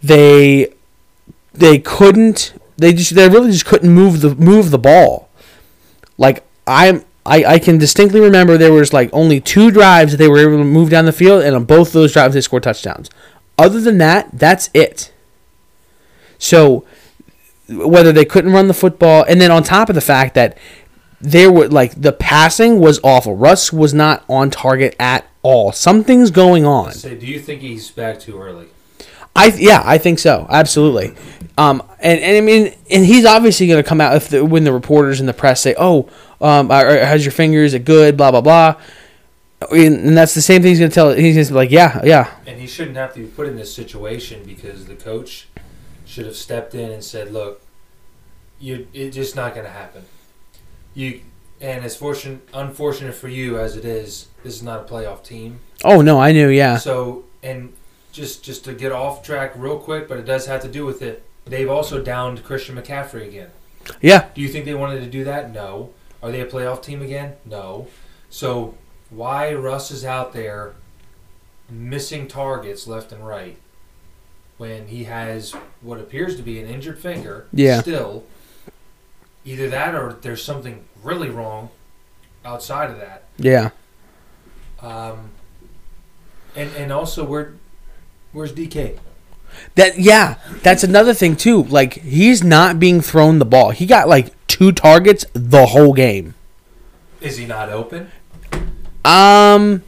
[0.03, 0.73] They
[1.53, 5.29] they couldn't they just they really just couldn't move the move the ball.
[6.17, 10.27] Like I'm I, I can distinctly remember there was like only two drives that they
[10.27, 13.09] were able to move down the field, and on both those drives they scored touchdowns.
[13.57, 15.11] Other than that, that's it.
[16.37, 16.85] So
[17.67, 20.57] whether they couldn't run the football, and then on top of the fact that
[21.19, 23.35] there were like the passing was awful.
[23.35, 25.71] Russ was not on target at all.
[25.71, 26.91] Something's going on.
[26.91, 28.67] Say, do you think he's back too early?
[29.35, 30.47] I yeah, I think so.
[30.49, 31.13] Absolutely.
[31.57, 34.63] Um, and, and I mean, and he's obviously going to come out if the, when
[34.63, 36.09] the reporters and the press say, "Oh,
[36.41, 37.63] um, how's your finger?
[37.63, 38.75] Is it good?" Blah blah blah.
[39.71, 41.13] And, and that's the same thing he's going to tell.
[41.13, 44.43] He's just like, "Yeah, yeah, And he shouldn't have to be put in this situation
[44.45, 45.47] because the coach
[46.05, 47.61] should have stepped in and said, "Look,
[48.59, 50.03] you it's just not going to happen.
[50.93, 51.21] You
[51.61, 54.27] and it's fortunate, unfortunate for you as it is.
[54.43, 55.59] This is not a playoff team.
[55.83, 57.73] oh no, I knew, yeah, So and
[58.15, 61.01] just just to get off track real quick, but it does have to do with
[61.01, 61.23] it.
[61.45, 63.49] They've also downed Christian McCaffrey again.
[64.01, 65.51] yeah, Do you think they wanted to do that?
[65.51, 65.91] No.
[66.23, 67.33] Are they a playoff team again?
[67.45, 67.87] No.
[68.31, 68.75] So
[69.11, 70.73] why Russ is out there
[71.69, 73.57] missing targets left and right
[74.57, 77.81] when he has what appears to be an injured finger Yeah.
[77.81, 78.23] still
[79.43, 81.69] either that or there's something really wrong
[82.43, 83.69] outside of that yeah."
[84.81, 85.29] um,
[86.55, 87.53] and and also where
[88.35, 88.99] where's DK
[89.75, 91.63] That yeah, that's another thing too.
[91.63, 93.71] Like he's not being thrown the ball.
[93.71, 96.35] He got like two targets the whole game.
[97.21, 98.11] is he not open
[99.03, 99.81] Um,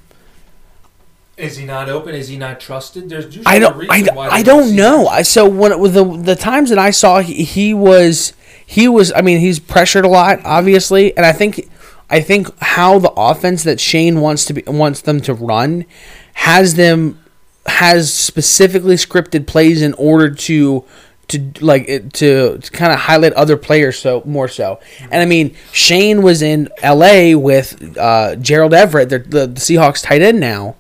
[1.38, 4.28] is he not open is he not trusted there's I don't, I, reason don't- why
[4.30, 5.08] I don't don't know.
[5.08, 8.34] I so when with the the times that I saw he, he was
[8.66, 11.70] he was I mean he's pressured a lot obviously, and I think
[12.10, 15.86] I think how the offense that Shane wants to be wants them to run
[16.34, 17.20] has them
[17.68, 20.86] has specifically scripted plays in order to
[21.28, 24.80] to like to, to kind of highlight other players so more so.
[25.02, 27.36] And I mean Shane was in L.A.
[27.36, 30.76] with uh, Gerald Everett, the, the the Seahawks tight end now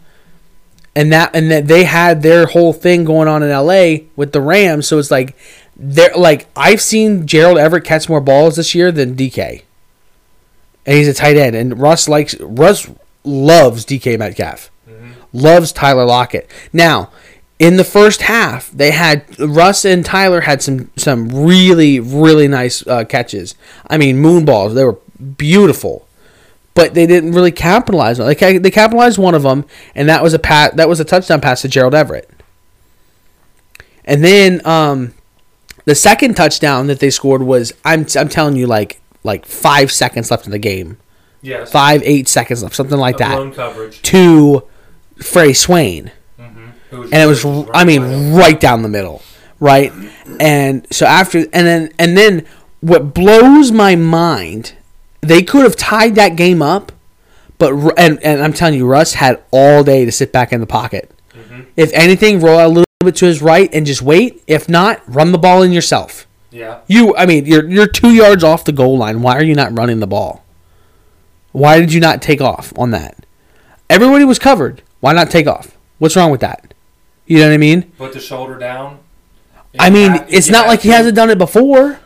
[0.97, 4.41] and that and that they had their whole thing going on in LA with the
[4.41, 4.87] Rams.
[4.87, 5.37] So it's like
[5.75, 9.61] they're like I've seen Gerald Everett catch more balls this year than DK,
[10.87, 11.55] and he's a tight end.
[11.55, 12.89] And Russ likes Russ
[13.23, 14.71] loves DK Metcalf,
[15.33, 16.49] loves Tyler Lockett.
[16.73, 17.11] Now.
[17.59, 22.85] In the first half, they had Russ and Tyler had some some really really nice
[22.85, 23.55] uh, catches.
[23.89, 24.75] I mean, moon balls.
[24.75, 24.99] They were
[25.37, 26.07] beautiful.
[26.75, 28.29] but they didn't really capitalize on.
[28.29, 28.37] it.
[28.37, 31.41] They they capitalized one of them, and that was a pat that was a touchdown
[31.41, 32.29] pass to Gerald Everett.
[34.05, 35.15] And then um,
[35.85, 40.29] the second touchdown that they scored was I'm I'm telling you like like five seconds
[40.29, 40.97] left in the game,
[41.41, 41.71] Yes.
[41.71, 44.01] five eight seconds left, something like A that, coverage.
[44.03, 44.63] to
[45.21, 46.11] Frey Swain
[46.89, 49.21] Who and it was I mean right down the middle,
[49.59, 49.91] right?
[50.39, 52.45] And so after and then and then
[52.81, 54.73] what blows my mind,
[55.21, 56.91] they could have tied that game up,
[57.57, 60.67] but and and I'm telling you, Russ had all day to sit back in the
[60.67, 61.11] pocket.
[61.75, 64.43] If anything, roll a little bit to his right and just wait.
[64.47, 66.27] If not, run the ball in yourself.
[66.49, 66.79] Yeah.
[66.87, 69.21] You, I mean, you're you're two yards off the goal line.
[69.21, 70.43] Why are you not running the ball?
[71.51, 73.25] Why did you not take off on that?
[73.89, 74.81] Everybody was covered.
[74.99, 75.77] Why not take off?
[75.99, 76.73] What's wrong with that?
[77.25, 77.83] You know what I mean?
[77.97, 78.99] Put the shoulder down.
[79.79, 81.99] I mean, have- it's not like he hasn't done it before.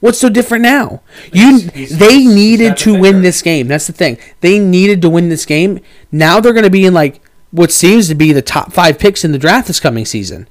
[0.00, 1.02] What's so different now?
[1.32, 3.68] You He's- he's- they needed to win this game.
[3.68, 4.16] That's the thing.
[4.40, 5.80] They needed to win this game.
[6.10, 9.24] Now they're going to be in like what seems to be the top 5 picks
[9.24, 10.48] in the draft this coming season.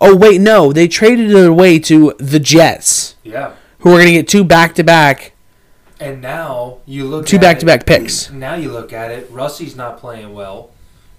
[0.00, 0.72] Oh wait, no.
[0.72, 3.50] They traded it away to the Jets, Yeah.
[3.80, 5.32] who are going to get two back-to-back
[6.00, 8.30] And now you look two back-to-back it, picks.
[8.30, 9.28] Now you look at it.
[9.30, 10.70] Russie's not playing well.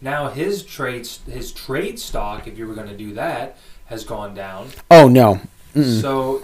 [0.01, 4.33] Now his trade his trade stock, if you were going to do that, has gone
[4.33, 4.69] down.
[4.91, 5.41] Oh no.
[5.73, 6.43] So,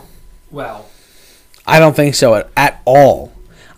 [0.52, 0.86] well,
[1.66, 3.34] I don't think so at, at all.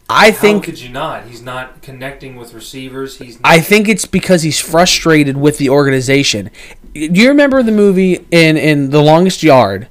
[0.10, 1.26] I how think could you not?
[1.26, 3.18] He's not connecting with receivers.
[3.18, 6.52] He's not, I think it's because he's frustrated with the organization.
[6.94, 9.88] Do you remember the movie in in The Longest Yard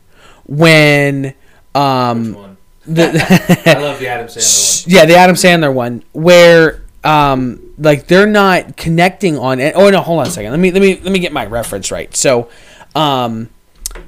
[0.47, 1.35] when
[1.75, 2.57] um which one?
[2.87, 4.93] I the love the Adam Sandler one.
[4.95, 9.75] yeah the Adam Sandler one where um like they're not connecting on it.
[9.77, 10.51] Oh no, hold on a second.
[10.51, 12.15] Let me let me let me get my reference right.
[12.15, 12.49] So
[12.95, 13.51] um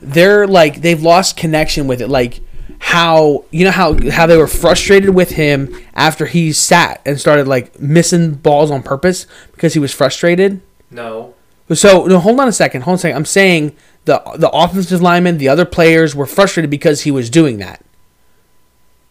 [0.01, 2.41] they're like they've lost connection with it like
[2.79, 7.49] how you know how how they were frustrated with him after he sat and started
[7.49, 10.61] like missing balls on purpose because he was frustrated.
[10.91, 11.35] No.
[11.73, 12.83] So no, hold on a second.
[12.83, 13.17] Hold on a second.
[13.17, 17.59] I'm saying the the offensive linemen, the other players were frustrated because he was doing
[17.59, 17.85] that.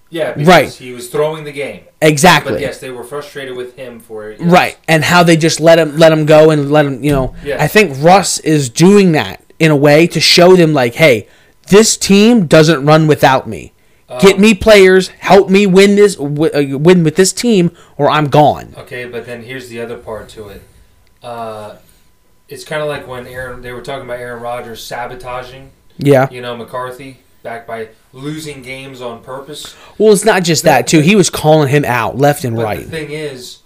[0.09, 0.69] Yeah, because Right.
[0.71, 1.81] he was throwing the game.
[2.01, 2.53] Exactly.
[2.53, 4.39] But yes, they were frustrated with him for it.
[4.39, 4.49] yes.
[4.49, 7.35] Right, and how they just let him let him go and let him, you know.
[7.43, 7.59] Yes.
[7.59, 11.27] I think Russ is doing that in a way to show them like, hey,
[11.69, 13.71] this team doesn't run without me.
[14.21, 16.23] Get me players, help me win this uh,
[16.77, 18.73] win with this team, or I'm gone.
[18.77, 20.61] Okay, but then here's the other part to it.
[21.23, 21.77] Uh,
[22.47, 26.29] it's kind of like when Aaron they were talking about Aaron Rodgers sabotaging, Yeah.
[26.29, 29.75] you know, McCarthy back by losing games on purpose.
[29.97, 31.01] Well, it's not just that too.
[31.01, 32.79] He was calling him out left and But right.
[32.79, 33.59] the thing is,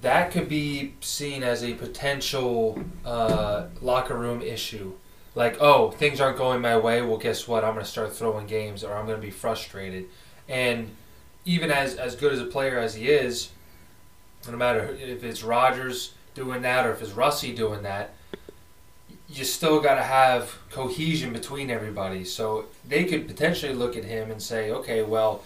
[0.00, 4.92] that could be seen as a potential uh, locker room issue.
[5.34, 7.02] Like, oh, things aren't going my way.
[7.02, 7.64] Well, guess what?
[7.64, 10.06] I'm going to start throwing games, or I'm going to be frustrated.
[10.48, 10.90] And
[11.44, 13.50] even as as good as a player as he is,
[14.48, 18.14] no matter if it's Rodgers doing that or if it's Russie doing that,
[19.34, 22.24] you still got to have cohesion between everybody.
[22.24, 25.42] So they could potentially look at him and say, okay, well,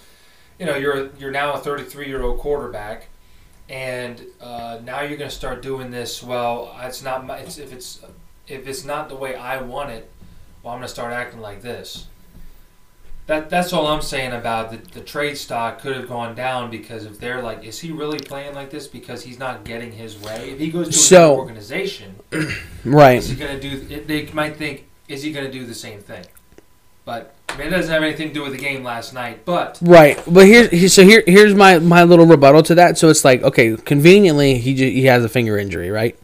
[0.59, 3.09] you know, you're you're now a 33 year old quarterback,
[3.69, 6.23] and uh, now you're going to start doing this.
[6.23, 7.39] Well, it's not my.
[7.39, 8.01] It's, if it's
[8.47, 10.11] if it's not the way I want it,
[10.63, 12.07] well, I'm going to start acting like this.
[13.29, 17.05] That that's all I'm saying about the, the trade stock could have gone down because
[17.05, 20.51] if they're like, is he really playing like this because he's not getting his way?
[20.51, 22.17] If he goes to So- an organization,
[22.85, 23.19] Right.
[23.19, 24.01] is he to do?
[24.01, 26.25] They might think, is he going to do the same thing?
[27.05, 29.45] But I mean, it doesn't have anything to do with the game last night.
[29.45, 32.97] But Right, but here's so here here's my my little rebuttal to that.
[32.99, 36.19] So it's like okay, conveniently he he has a finger injury, right?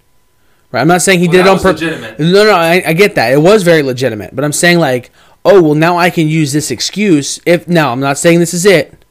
[0.73, 0.81] Right.
[0.81, 2.19] I'm not saying he Well, did it on purpose.
[2.19, 3.33] No, no, I, I get that.
[3.33, 5.11] It was very legitimate, but I'm saying like,
[5.45, 7.41] oh well, now I can use this excuse.
[7.47, 9.05] If now I'm not saying this is it,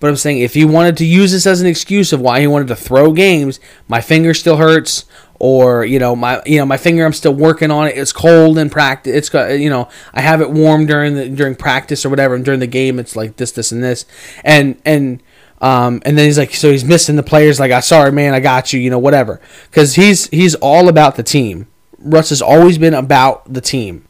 [0.00, 2.46] but I'm saying if he wanted to use this as an excuse of why he
[2.46, 5.04] wanted to throw games, my finger still hurts,
[5.38, 7.96] or you know my you know my finger I'm still working on it.
[7.96, 9.14] It's cold in practice.
[9.14, 12.44] It's got you know I have it warm during the during practice or whatever, and
[12.44, 14.06] during the game it's like this, this, and this,
[14.44, 15.22] and and.
[15.58, 17.58] Um, and then he's like, so he's missing the players.
[17.58, 18.78] Like, I sorry, man, I got you.
[18.78, 19.40] You know, whatever.
[19.70, 21.66] Because he's he's all about the team.
[21.98, 24.05] Russ has always been about the team.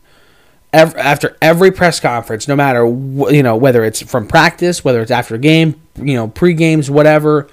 [0.76, 5.00] Ev after every press conference, no matter wh- you know whether it's from practice, whether
[5.00, 7.48] it's after a game, you know, pre games, whatever.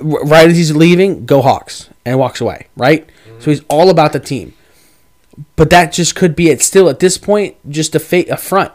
[0.00, 2.66] Right as he's leaving, go Hawks, and walks away.
[2.76, 3.06] Right.
[3.06, 3.40] Mm-hmm.
[3.40, 4.54] So he's all about the team.
[5.56, 6.60] But that just could be it.
[6.62, 8.72] Still, at this point, just a fa- a front.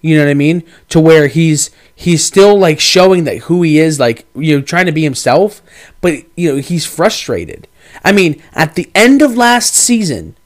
[0.00, 0.62] You know what I mean?
[0.88, 4.86] To where he's he's still like showing that who he is, like you know, trying
[4.86, 5.60] to be himself,
[6.00, 7.68] but you know he's frustrated.
[8.02, 10.36] I mean, at the end of last season,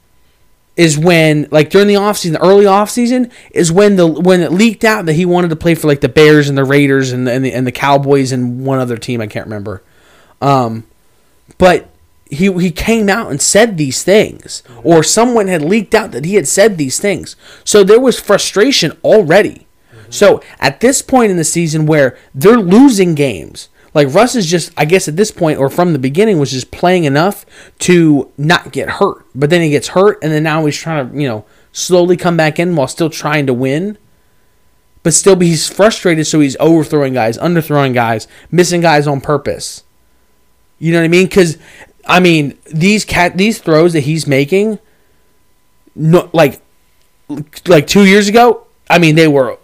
[0.77, 4.83] is when like during the offseason, the early offseason is when the when it leaked
[4.83, 7.31] out that he wanted to play for like the Bears and the Raiders and the,
[7.31, 9.81] and the, and the Cowboys and one other team I can't remember.
[10.41, 10.85] Um,
[11.57, 11.89] but
[12.29, 16.35] he he came out and said these things, or someone had leaked out that he
[16.35, 17.35] had said these things.
[17.63, 19.65] So there was frustration already.
[20.09, 24.73] So at this point in the season where they're losing games, like Russ is just,
[24.77, 27.45] I guess at this point or from the beginning was just playing enough
[27.79, 29.25] to not get hurt.
[29.33, 32.35] But then he gets hurt, and then now he's trying to, you know, slowly come
[32.35, 33.97] back in while still trying to win.
[35.01, 39.83] But still, he's frustrated, so he's overthrowing guys, underthrowing guys, missing guys on purpose.
[40.77, 41.27] You know what I mean?
[41.27, 41.57] Because
[42.05, 44.79] I mean these cat these throws that he's making,
[45.95, 46.61] no, like
[47.65, 48.67] like two years ago.
[48.89, 49.57] I mean they were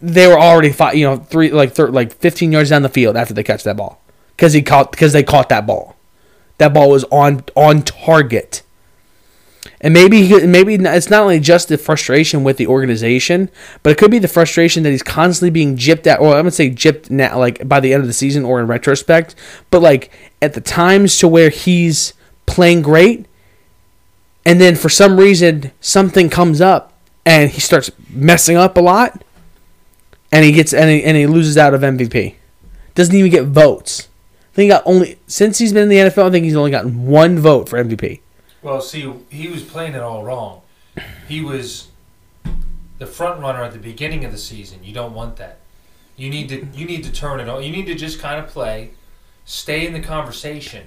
[0.00, 3.16] they were already five, you know three like thir- like fifteen yards down the field
[3.16, 4.00] after they catch that ball
[4.36, 5.96] because he caught because they caught that ball.
[6.58, 8.62] That ball was on on target.
[9.80, 13.50] And maybe maybe it's not only just the frustration with the organization,
[13.82, 16.54] but it could be the frustration that he's constantly being gypped at, Well, I would
[16.54, 19.34] say gypped now, like by the end of the season or in retrospect.
[19.70, 22.14] But like at the times to where he's
[22.46, 23.26] playing great,
[24.46, 26.94] and then for some reason something comes up
[27.26, 29.22] and he starts messing up a lot,
[30.32, 32.34] and he gets and he, and he loses out of MVP.
[32.94, 34.08] Doesn't even get votes.
[34.52, 36.28] I think he got only since he's been in the NFL.
[36.28, 38.20] I think he's only gotten one vote for MVP.
[38.62, 40.62] Well, see, he was playing it all wrong.
[41.28, 41.88] He was
[42.98, 44.82] the front runner at the beginning of the season.
[44.82, 45.58] You don't want that.
[46.16, 47.62] You need to you need to turn it on.
[47.62, 48.90] You need to just kind of play,
[49.44, 50.86] stay in the conversation,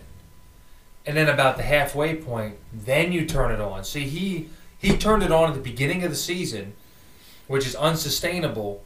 [1.05, 3.83] and then about the halfway point, then you turn it on.
[3.83, 6.73] See, he he turned it on at the beginning of the season,
[7.47, 8.83] which is unsustainable,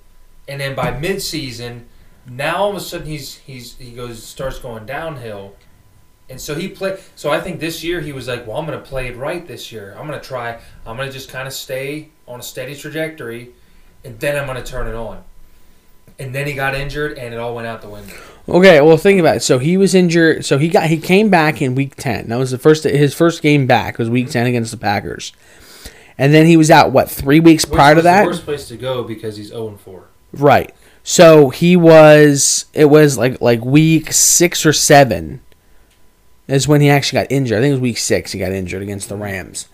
[0.48, 1.88] and then by mid-season,
[2.28, 5.56] now all of a sudden he's he's he goes starts going downhill.
[6.30, 7.00] And so he played.
[7.16, 9.46] So I think this year he was like, "Well, I'm going to play it right
[9.46, 9.96] this year.
[10.00, 10.60] I'm going to try.
[10.86, 13.52] I'm going to just kind of stay on a steady trajectory,
[14.06, 15.24] and then I'm going to turn it on."
[16.18, 18.16] And then he got injured, and it all went out the window.
[18.48, 19.40] Okay, well think about it.
[19.42, 20.46] So he was injured.
[20.46, 22.30] So he got he came back in week ten.
[22.30, 25.34] That was the first his first game back was week ten against the Packers,
[26.18, 28.22] and then he was out what three weeks Which prior to that.
[28.22, 30.06] the worst place to go because he's 0 4.
[30.34, 30.74] Right.
[31.04, 32.66] So he was.
[32.74, 35.42] It was like like week six or seven.
[36.48, 37.58] Is when he actually got injured.
[37.58, 38.32] I think it was week six.
[38.32, 39.70] He got injured against the Rams.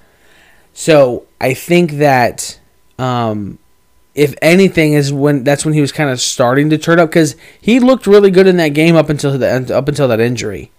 [0.73, 2.59] So I think that,
[2.99, 3.57] um,
[4.13, 7.35] if anything, is when that's when he was kind of starting to turn up because
[7.59, 10.71] he looked really good in that game up until the up until that injury.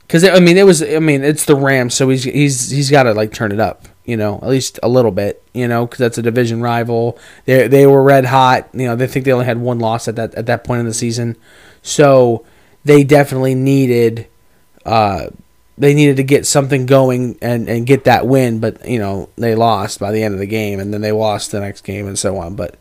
[0.00, 0.82] Because I mean, it was.
[0.82, 3.88] I mean, it's the Rams, so he's he's he's got to like turn it up.
[4.06, 5.42] You know, at least a little bit.
[5.52, 7.18] You know, because that's a division rival.
[7.44, 8.68] They they were red hot.
[8.72, 10.86] You know, they think they only had one loss at that at that point in
[10.86, 11.36] the season,
[11.82, 12.44] so
[12.84, 14.26] they definitely needed.
[14.84, 15.26] Uh,
[15.78, 19.54] they needed to get something going and, and get that win, but you know they
[19.54, 22.18] lost by the end of the game, and then they lost the next game and
[22.18, 22.54] so on.
[22.54, 22.76] But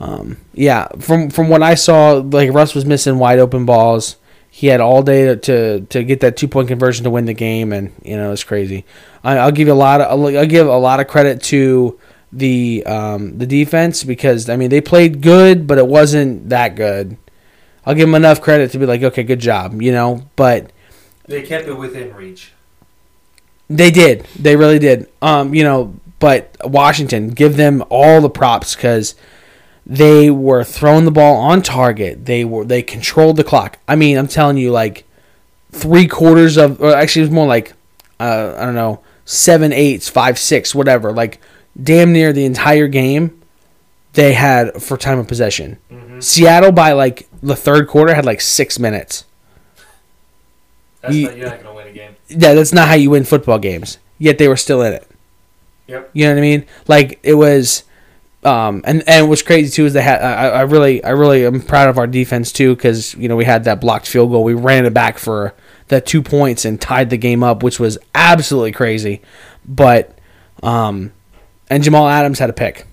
[0.00, 4.16] um, yeah, from from what I saw, like Russ was missing wide open balls.
[4.58, 7.72] He had all day to, to, get that two point conversion to win the game,
[7.72, 8.84] and you know it's crazy.
[9.22, 11.96] I, I'll give you a lot of I'll, I'll give a lot of credit to
[12.32, 17.16] the um, the defense because I mean they played good, but it wasn't that good.
[17.86, 20.28] I'll give them enough credit to be like, okay, good job, you know.
[20.34, 20.72] But
[21.26, 22.50] They kept it within reach.
[23.70, 24.26] they did.
[24.36, 25.08] They really did.
[25.22, 29.14] Um, you know, but Washington, give them all the props because
[29.88, 32.26] they were throwing the ball on target.
[32.26, 33.78] They were they controlled the clock.
[33.88, 35.04] I mean, I'm telling you, like
[35.72, 37.72] three quarters of, or actually, it was more like
[38.20, 41.12] uh, I don't know, seven eighths, five six, whatever.
[41.12, 41.40] Like
[41.80, 43.40] damn near the entire game,
[44.12, 45.78] they had for time of possession.
[46.20, 49.24] Seattle by like the third quarter had like six minutes.
[51.00, 52.16] That's You- not, you're not to win a game.
[52.28, 53.98] Yeah, that's not how you win football games.
[54.18, 55.06] Yet they were still in it.
[55.86, 56.10] Yep.
[56.12, 56.66] You know what I mean?
[56.88, 57.84] Like it was,
[58.44, 60.22] um, and and what's crazy too is they had.
[60.22, 63.44] I, I really, I really am proud of our defense too because you know we
[63.44, 64.44] had that blocked field goal.
[64.44, 65.54] We ran it back for
[65.88, 69.20] that two points and tied the game up, which was absolutely crazy.
[69.66, 70.16] But,
[70.62, 71.12] um,
[71.68, 72.86] and Jamal Adams had a pick,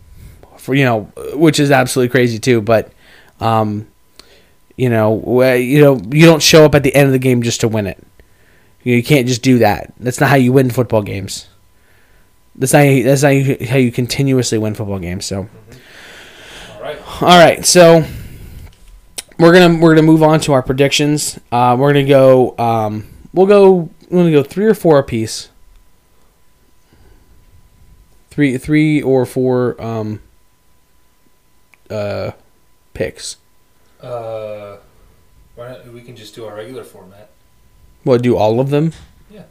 [0.58, 2.62] for you know, which is absolutely crazy too.
[2.62, 2.92] But,
[3.40, 3.88] um,
[4.76, 7.62] you know, you know, you don't show up at the end of the game just
[7.62, 8.02] to win it.
[8.84, 9.94] You can't just do that.
[10.00, 11.48] That's not how you win football games.
[12.58, 15.26] That's not how you, that's not how you, how you continuously win football games.
[15.26, 15.50] So,
[16.76, 16.98] All right.
[17.22, 18.06] all right, so
[19.38, 21.38] we're gonna we're gonna move on to our predictions.
[21.52, 22.56] Uh, we're gonna go.
[22.58, 23.90] Um, we'll go.
[24.10, 25.50] We're gonna go three or four apiece.
[28.30, 30.22] Three three or four um,
[31.90, 32.32] uh,
[32.94, 33.38] picks.
[34.02, 34.78] Uh,
[35.56, 37.30] why not, we can just do our regular format.
[38.04, 38.92] We'll do all of them.
[39.32, 39.44] Yeah.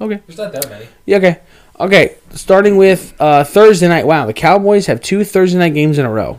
[0.00, 0.20] Okay.
[0.26, 0.86] There's not that many.
[1.06, 1.18] Yeah.
[1.18, 1.40] Okay.
[1.80, 4.06] Okay, starting with uh, Thursday night.
[4.06, 6.38] Wow, the Cowboys have two Thursday night games in a row.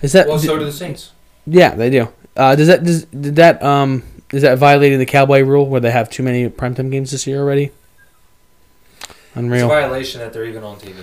[0.00, 0.28] Is that?
[0.28, 1.10] Well, so do the Saints.
[1.46, 2.08] yeah, they do.
[2.36, 4.02] Uh, does that does did that um
[4.32, 7.40] is that violating the Cowboy rule where they have too many primetime games this year
[7.40, 7.70] already?
[9.02, 9.66] It's a Unreal.
[9.68, 10.94] violation that they're even on TV.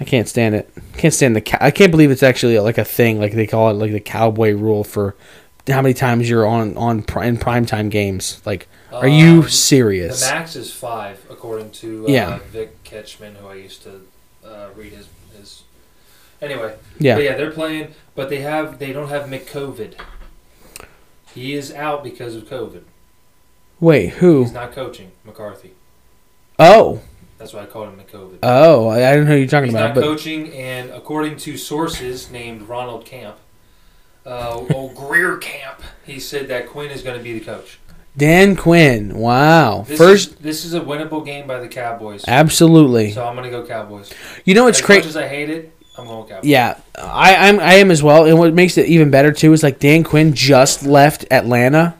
[0.00, 0.70] I can't stand it.
[0.98, 1.40] Can't stand the.
[1.40, 3.18] Cow- I can't believe it's actually like a thing.
[3.18, 5.14] Like they call it like the Cowboy rule for
[5.66, 8.40] how many times you're on on pri- in primetime games.
[8.46, 10.20] Like, are you Um, serious?
[10.26, 12.38] The max is five, according to uh, Yeah.
[12.50, 14.00] Vic Ketchman, who I used to
[14.44, 15.62] uh, read his, his.
[16.40, 17.16] Anyway, yeah.
[17.16, 19.94] but yeah, they're playing, but they have they don't have McCovid.
[21.34, 22.82] He is out because of COVID.
[23.80, 24.42] Wait, who?
[24.42, 25.72] He's not coaching McCarthy.
[26.58, 27.00] Oh,
[27.38, 28.38] That's why I called him McCovid.
[28.42, 31.56] oh, I I don't know you're talking He's about, not but coaching, and according to
[31.56, 33.36] sources named Ronald Camp,
[34.26, 37.78] uh, old Greer Camp, he said that Quinn is going to be the coach.
[38.18, 39.16] Dan Quinn.
[39.16, 42.24] Wow, This first, is, this is a winnable game by the Cowboys.
[42.28, 43.12] absolutely.
[43.12, 44.12] So I'm going to go Cowboys.
[44.44, 45.00] You know what's as crazy?
[45.00, 46.44] much as I hate it, I'm going Cowboys.
[46.44, 48.24] Yeah, I, I'm I am as well.
[48.26, 51.94] And what makes it even better too is like Dan Quinn just left Atlanta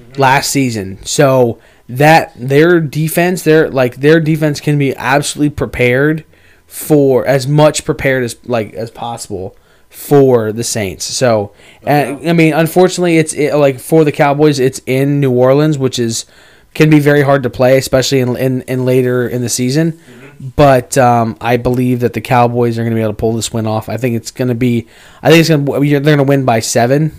[0.00, 0.20] Mm-hmm.
[0.22, 1.58] last season, so
[1.88, 6.24] that their defense, their like their defense can be absolutely prepared
[6.68, 9.56] for as much prepared as like as possible
[9.98, 11.04] for the Saints.
[11.04, 15.76] So, and, I mean, unfortunately, it's it, like for the Cowboys, it's in New Orleans,
[15.76, 16.24] which is
[16.72, 19.92] can be very hard to play, especially in in, in later in the season.
[19.92, 20.48] Mm-hmm.
[20.54, 23.52] But um, I believe that the Cowboys are going to be able to pull this
[23.52, 23.88] win off.
[23.88, 24.86] I think it's going to be.
[25.20, 25.66] I think it's going.
[25.66, 27.12] to They're going to win by seven.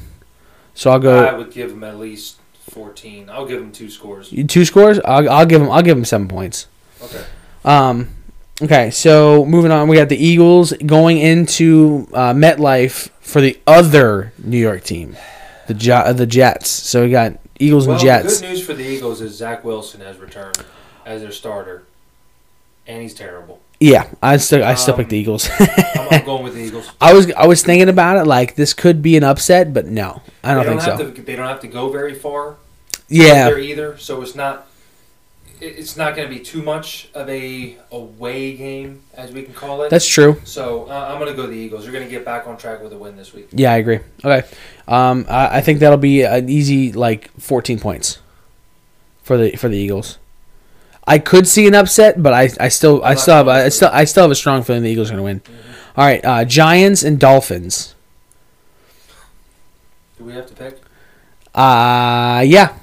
[0.74, 2.38] So I'll go I would give them at least
[2.70, 3.30] 14.
[3.30, 4.34] I'll give them two scores.
[4.48, 5.00] two scores.
[5.04, 5.70] I'll, I'll give them.
[5.70, 6.68] I'll give them seven points.
[7.02, 7.26] Okay.
[7.66, 8.16] Um,
[8.62, 14.34] okay, so moving on, we got the Eagles going into uh, MetLife for the other
[14.44, 15.16] New York team,
[15.68, 16.70] the jo- the Jets.
[16.70, 18.42] So we got Eagles Well, and Jets.
[18.42, 20.58] good news for the Eagles is Zach Wilson has returned
[21.06, 21.84] as their starter,
[22.88, 23.62] and he's terrible.
[23.82, 25.50] Yeah, I still I still Um, pick the Eagles.
[25.58, 25.68] I'm,
[26.12, 26.92] I'm going with the Eagles.
[27.00, 30.22] I was I was thinking about it like this could be an upset, but no,
[30.44, 31.12] I don't think don't so.
[31.12, 31.22] to.
[31.22, 32.58] They don't have to go very far.
[33.08, 33.98] yeah, either.
[33.98, 34.68] So it's not.
[35.62, 39.54] It- It's not going to be too much of a away game, as we can
[39.54, 39.90] call it.
[39.90, 40.42] that's true.
[40.44, 41.84] so uh, I'm going to go the Eagles.
[41.84, 43.48] They're going to get back on track with a win this week.
[43.52, 44.00] Yeah, I agree.
[44.24, 44.48] Okay,
[44.88, 48.20] um, I, I think that'll be an easy like 14 points
[49.24, 50.18] for the for the Eagles.
[51.08, 53.90] I could see an upset, but I, I still I I'm still have I still
[53.92, 55.58] I still have a strong feeling the Eagles are going to win.
[55.98, 57.96] All right, uh, Giants and Dolphins.
[60.18, 60.80] Do we have to pick?
[61.56, 62.76] Uh yeah,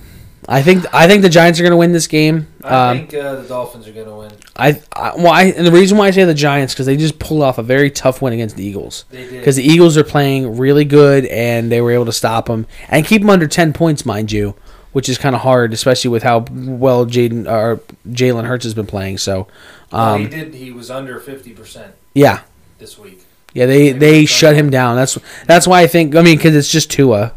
[0.48, 2.46] I think I think the Giants are going to win this game.
[2.62, 4.32] I Um, think uh, the Dolphins are going to win.
[4.56, 7.18] I, I well, I, and the reason why I say the Giants because they just
[7.18, 9.04] pulled off a very tough win against the Eagles.
[9.10, 9.32] They did.
[9.32, 13.04] Because the Eagles are playing really good and they were able to stop them and
[13.04, 14.54] keep them under ten points, mind you,
[14.92, 18.86] which is kind of hard, especially with how well Jaden or Jalen Hurts has been
[18.86, 19.18] playing.
[19.18, 19.48] So,
[19.90, 20.54] Well, he um, did.
[20.54, 22.42] He was under 50 percent yeah,
[22.78, 23.24] this week.
[23.52, 24.94] yeah, they Maybe they shut him down.
[24.94, 26.14] That's that's why I think.
[26.14, 27.32] I mean, because it's just Tua.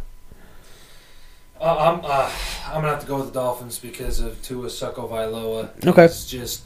[1.59, 2.31] Uh, I'm uh,
[2.69, 5.85] I'm gonna have to go with the Dolphins because of Tua Suckovailoa.
[5.85, 6.05] Okay.
[6.05, 6.63] It's just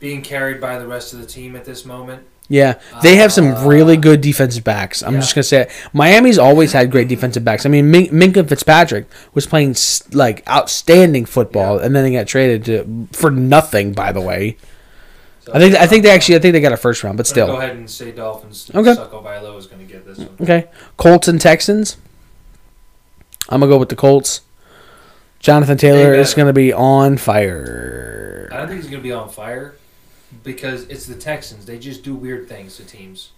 [0.00, 2.22] being carried by the rest of the team at this moment.
[2.50, 5.02] Yeah, they have some Uh, really good defensive backs.
[5.02, 5.20] I'm yeah.
[5.20, 5.70] just gonna say it.
[5.92, 7.66] Miami's always had great defensive backs.
[7.66, 9.76] I mean, Min- Minkah Fitzpatrick was playing
[10.12, 11.84] like outstanding football, Yeah.
[11.86, 13.92] and then he got traded to for nothing.
[13.92, 14.56] By the way,
[15.44, 17.26] So I think I think they actually I think they got a first round, but
[17.26, 17.48] still.
[17.48, 18.70] go ahead and say Dolphins.
[18.74, 18.94] Okay.
[18.94, 20.30] Suckovailoa is gonna get this one.
[20.40, 21.98] Okay, Colts and Texans.
[23.50, 24.40] I'm gonna go with the Colts.
[25.40, 28.48] Jonathan Taylor is gonna be on fire.
[28.52, 29.76] I don't think he's gonna be on fire
[30.42, 31.66] because it's the Texans.
[31.66, 33.30] They just do weird things to teams.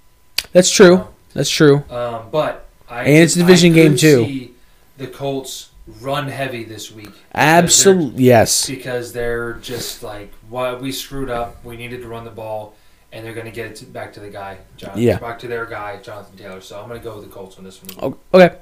[0.53, 1.07] That's true.
[1.34, 1.84] That's true.
[1.90, 4.24] Um, but I And it's a division game, too.
[4.24, 4.55] See
[4.96, 5.70] the Colts
[6.01, 7.11] run heavy this week.
[7.34, 8.68] Absolutely, yes.
[8.68, 11.64] because they're just like, "What we screwed up.
[11.64, 12.74] We needed to run the ball,
[13.12, 15.18] and they're going to get it to, back to the guy, Jonathan, Yeah.
[15.18, 17.64] back to their guy, Jonathan Taylor." So I'm going to go with the Colts on
[17.64, 18.14] this one.
[18.32, 18.56] Okay.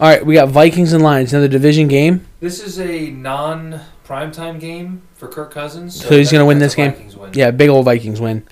[0.00, 1.32] All right, we got Vikings and Lions.
[1.32, 2.26] Another division game.
[2.40, 6.92] This is a non primetime game for Kirk Cousins, So he's gonna win this game?
[7.16, 7.30] Win.
[7.32, 8.42] Yeah, big old Vikings win.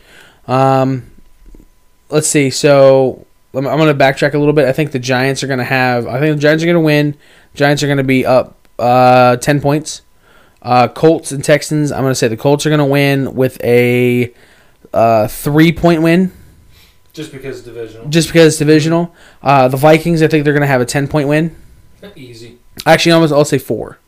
[0.49, 1.11] Um,
[2.09, 2.49] let's see.
[2.51, 4.67] So I'm, I'm going to backtrack a little bit.
[4.67, 6.07] I think the Giants are going to have.
[6.07, 7.17] I think the Giants are going to win.
[7.55, 10.03] Giants are going to be up uh, ten points.
[10.63, 11.91] Uh, Colts and Texans.
[11.93, 14.33] I'm going to say the Colts are going to win with a
[14.93, 16.33] uh, three point win,
[17.13, 19.15] just because it's divisional, just because it's divisional.
[19.43, 20.23] Uh, the Vikings.
[20.23, 21.57] I think they're going to have a ten point win.
[22.17, 22.59] easy.
[22.87, 23.99] Actually, almost I'll say four.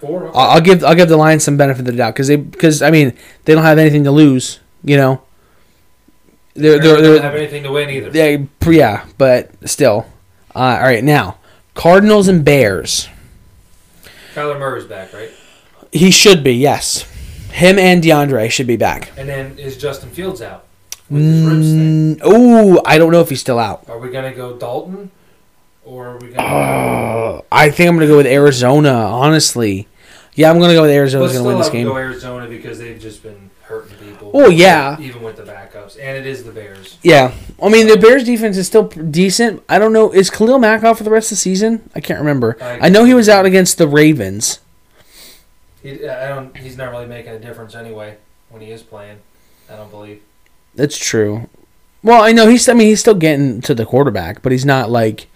[0.00, 0.24] Four.
[0.28, 0.38] Okay.
[0.38, 2.90] I'll give I'll give the Lions some benefit of the doubt because they because I
[2.90, 4.60] mean they don't have anything to lose.
[4.84, 5.22] You know.
[6.54, 8.10] They're They they're, don't have anything to win either.
[8.10, 10.06] they yeah, but still.
[10.54, 11.38] Uh, all right, now
[11.74, 13.08] Cardinals and Bears.
[14.34, 15.30] Kyler Murray's back, right?
[15.92, 17.04] He should be yes.
[17.52, 19.12] Him and DeAndre should be back.
[19.16, 20.64] And then is Justin Fields out
[21.10, 22.16] with his ribs thing?
[22.16, 22.26] Mm,
[22.76, 23.88] ooh, I don't know if he's still out.
[23.88, 25.10] Are we gonna go Dalton,
[25.84, 26.48] or are we gonna?
[26.48, 28.90] Uh, I think I'm gonna go with Arizona.
[28.92, 29.86] Honestly,
[30.34, 31.86] yeah, I'm gonna go with but still, gonna win this game.
[31.86, 34.30] go Arizona because they've just been hurting people.
[34.34, 34.98] Oh, yeah.
[35.00, 36.98] even with the backups, and it is the Bears.
[37.02, 37.32] Yeah,
[37.62, 39.62] I mean the Bears defense is still decent.
[39.68, 40.10] I don't know.
[40.12, 41.88] Is Khalil Mack out for the rest of the season?
[41.94, 42.56] I can't remember.
[42.60, 44.60] I- I know he was out against the Ravens.
[45.82, 46.56] He, I don't.
[46.56, 48.16] He's not really making a difference anyway
[48.50, 49.18] when he is playing.
[49.70, 50.22] I don't believe.
[50.74, 51.48] That's true.
[52.02, 52.68] Well, I know he's.
[52.68, 55.28] I mean, he's still getting to the quarterback, but he's not like.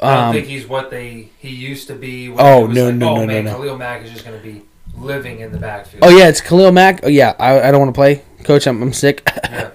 [0.00, 2.28] I don't Um, think he's what they he used to be.
[2.28, 3.52] When Oh, was no, like, no, oh, no, no, man, no.
[3.56, 4.62] Khalil Mack is just going to be
[4.96, 6.02] living in the backfield.
[6.04, 7.00] oh yeah, it's Khalil Mack.
[7.04, 8.66] Oh yeah, I, I don't want to play, Coach.
[8.66, 9.22] I'm, I'm sick.
[9.44, 9.70] yeah.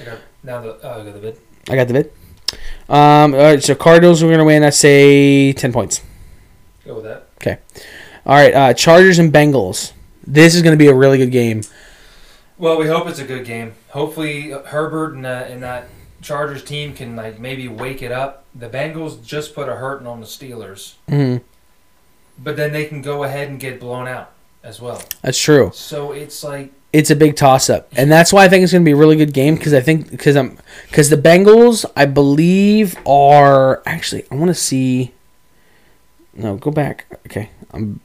[0.00, 1.38] I got- Now the oh, I got the vid.
[1.68, 2.12] I got the bid.
[2.88, 4.62] Um, all right, so Cardinals are gonna win.
[4.62, 6.02] I say ten points.
[6.84, 7.28] Go with that.
[8.26, 9.92] All right, uh, Chargers and Bengals.
[10.26, 11.62] This is gonna be a really good game.
[12.56, 13.74] Well, we hope it's a good game.
[13.90, 15.88] Hopefully, Herbert and, uh, and that
[16.22, 18.44] Chargers team can like maybe wake it up.
[18.54, 21.38] The Bengals just put a hurting on the Steelers, hmm
[22.36, 24.32] but then they can go ahead and get blown out
[24.64, 25.00] as well.
[25.22, 25.70] That's true.
[25.72, 28.84] So it's like It's a big toss up, and that's why I think it's gonna
[28.84, 30.58] be a really good game because I think because I'm
[30.88, 35.12] because the Bengals I believe are actually I want to see.
[36.32, 37.04] No, go back.
[37.26, 38.00] Okay, um,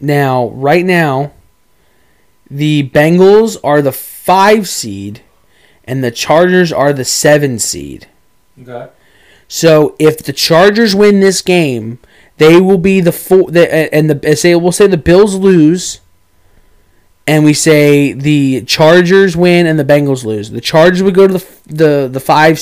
[0.00, 1.32] now right now,
[2.50, 5.22] the Bengals are the five seed,
[5.84, 8.06] and the Chargers are the seven seed.
[8.60, 8.88] okay.
[9.48, 11.98] So if the Chargers win this game,
[12.36, 13.50] they will be the four.
[13.50, 16.00] The, and the say we'll say the Bills lose,
[17.26, 20.50] and we say the Chargers win and the Bengals lose.
[20.50, 22.60] The Chargers would go to the the the five.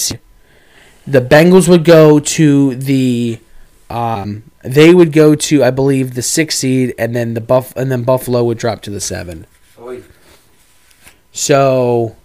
[1.06, 3.38] The Bengals would go to the.
[3.90, 7.90] Um, they would go to I believe the six seed, and then the buff and
[7.90, 9.46] then Buffalo would drop to the seven.
[9.80, 10.02] Oy.
[11.32, 12.16] So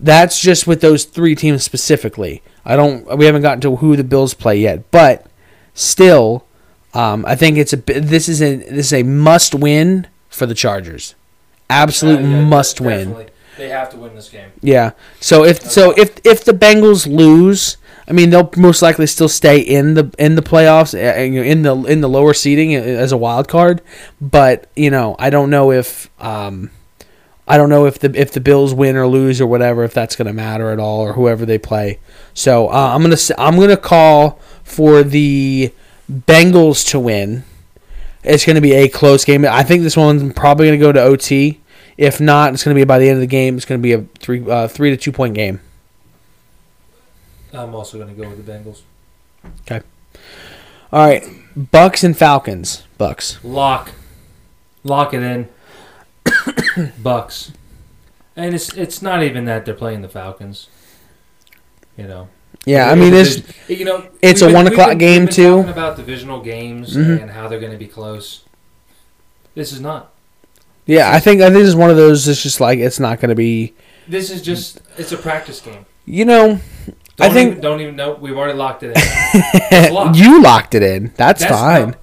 [0.00, 2.42] that's just with those three teams specifically.
[2.64, 3.16] I don't.
[3.16, 5.26] We haven't gotten to who the Bills play yet, but
[5.74, 6.44] still,
[6.94, 7.76] um, I think it's a.
[7.76, 11.14] This is a this is a must win for the Chargers.
[11.70, 13.26] Absolute Uh, yeah, must de- win.
[13.56, 14.50] They have to win this game.
[14.60, 14.90] Yeah.
[15.20, 17.76] So if so if if the Bengals lose,
[18.08, 21.42] I mean they'll most likely still stay in the in the playoffs uh, you know,
[21.42, 23.82] in the in the lower seating uh, as a wild card,
[24.20, 26.70] but you know I don't know if um
[27.48, 30.16] I don't know if the if the Bills win or lose or whatever if that's
[30.16, 32.00] going to matter at all or whoever they play.
[32.34, 35.72] So uh, I'm gonna I'm gonna call for the
[36.10, 37.44] Bengals to win.
[38.24, 39.44] It's going to be a close game.
[39.44, 41.60] I think this one's probably going to go to OT.
[41.96, 43.56] If not, it's going to be by the end of the game.
[43.56, 45.60] It's going to be a three uh, three to two point game.
[47.56, 48.82] I'm also going to go with the Bengals.
[49.62, 49.84] Okay.
[50.92, 51.24] All right,
[51.56, 52.84] Bucks and Falcons.
[52.98, 53.38] Bucks.
[53.42, 53.90] Lock,
[54.84, 55.48] lock it in.
[57.02, 57.52] Bucks,
[58.36, 60.68] and it's it's not even that they're playing the Falcons.
[61.96, 62.28] You know.
[62.64, 65.56] Yeah, I mean it's you know it's a been- one o'clock been- game, too.
[65.56, 67.22] Talking about divisional games Mhm.
[67.22, 68.42] and how they're going to be close.
[69.54, 70.12] This is not.
[70.86, 71.10] yeah.
[71.12, 72.26] I think I think this is one of those.
[72.28, 73.74] It's just like it's not going to be.
[74.08, 75.86] This is just it's a practice game.
[76.04, 76.60] You know,
[77.16, 79.92] Don't I think even, don't even know we've already locked it in.
[79.94, 80.16] locked.
[80.18, 81.12] you locked it in.
[81.16, 81.88] That's, fine.
[81.90, 81.98] not-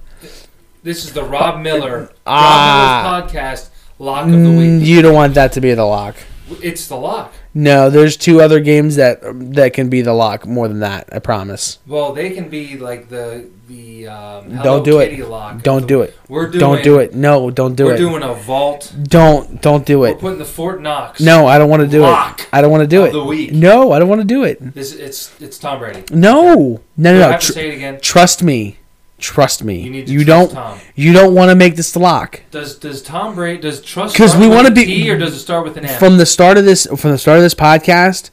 [0.82, 3.20] this is the Rob Miller Ah.
[3.20, 4.86] Rob Miller's podcast lock of the Mm, week.
[4.88, 6.16] you don't want that to be the lock.
[6.62, 7.32] It's the lock.
[7.56, 9.20] No, there's two other games that
[9.54, 11.08] that can be the lock more than that.
[11.12, 11.78] I promise.
[11.86, 15.10] Well, they can be like the the um, Hello Don't do it.
[15.10, 15.62] Kitty lock.
[15.62, 16.18] Don't do it.
[16.28, 16.58] We're doing.
[16.60, 17.14] Don't do it.
[17.14, 17.92] No, don't do it.
[17.92, 18.92] we're doing a vault.
[19.04, 20.14] Don't don't do it.
[20.16, 21.20] We're putting the Fort Knox.
[21.20, 22.48] No, I don't want to do Lock it.
[22.52, 23.12] I don't want to do it.
[23.12, 23.52] the week.
[23.52, 24.58] No, I don't want to do it.
[24.74, 26.02] This it's it's Tom Brady.
[26.10, 26.54] No,
[26.96, 27.30] no, no, no.
[27.30, 28.00] have to Tr- say it again.
[28.00, 28.78] trust me.
[29.24, 29.80] Trust me.
[29.80, 30.50] You, you don't.
[30.50, 30.78] Tom.
[30.94, 32.42] You don't want to make this the lock.
[32.50, 34.12] Does Does Tom Brady does trust?
[34.12, 34.84] Because we want to be.
[34.84, 35.98] T or does it start with an M?
[35.98, 38.28] From the start of this, from the start of this podcast,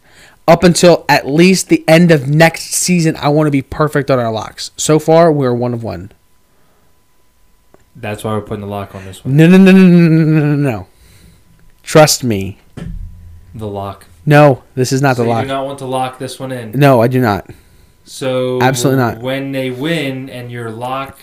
[0.49, 4.19] up until at least the end of next season, I want to be perfect on
[4.19, 4.71] our locks.
[4.75, 6.11] So far, we're one of one.
[7.95, 9.37] That's why we're putting the lock on this one.
[9.37, 10.71] No, no, no, no, no, no, no.
[10.71, 10.87] no.
[11.83, 12.59] Trust me.
[13.55, 14.07] The lock.
[14.25, 15.39] No, this is not so the lock.
[15.39, 16.71] I do not want to lock this one in.
[16.71, 17.49] No, I do not.
[18.11, 19.19] So Absolutely not.
[19.19, 21.17] When they win and your lock,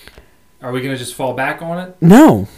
[0.62, 1.96] are we gonna just fall back on it?
[2.00, 2.48] No,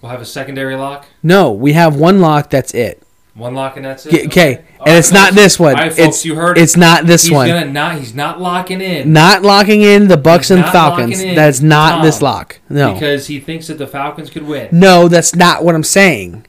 [0.00, 1.50] We'll have a secondary lock, no.
[1.50, 2.50] We have one lock.
[2.50, 3.02] That's it.
[3.34, 4.26] one lock, and that's it.
[4.26, 5.74] Okay, All and it's not this one.
[5.74, 6.56] Right, folks, It's you heard.
[6.56, 7.48] it's not this he's one.
[7.48, 7.98] gonna not.
[7.98, 11.20] He's not locking in Not locking in the Bucks He's and Falcons.
[11.20, 12.60] That's not Tom this lock.
[12.68, 14.68] No, because he thinks that the Falcons could win.
[14.70, 16.46] no, that's not what I'm saying.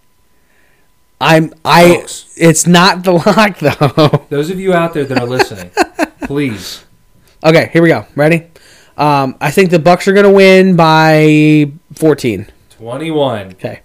[1.20, 1.96] I'm I.
[1.96, 2.36] Folks.
[2.38, 4.26] It's not the lock though.
[4.30, 5.72] Those of you out there that are listening,
[6.24, 6.84] please.
[7.46, 8.06] Okay, here we go.
[8.16, 8.48] Ready?
[8.98, 12.48] Um, I think the Bucks are gonna win by 14.
[12.78, 13.48] Twenty-one.
[13.54, 13.82] Okay.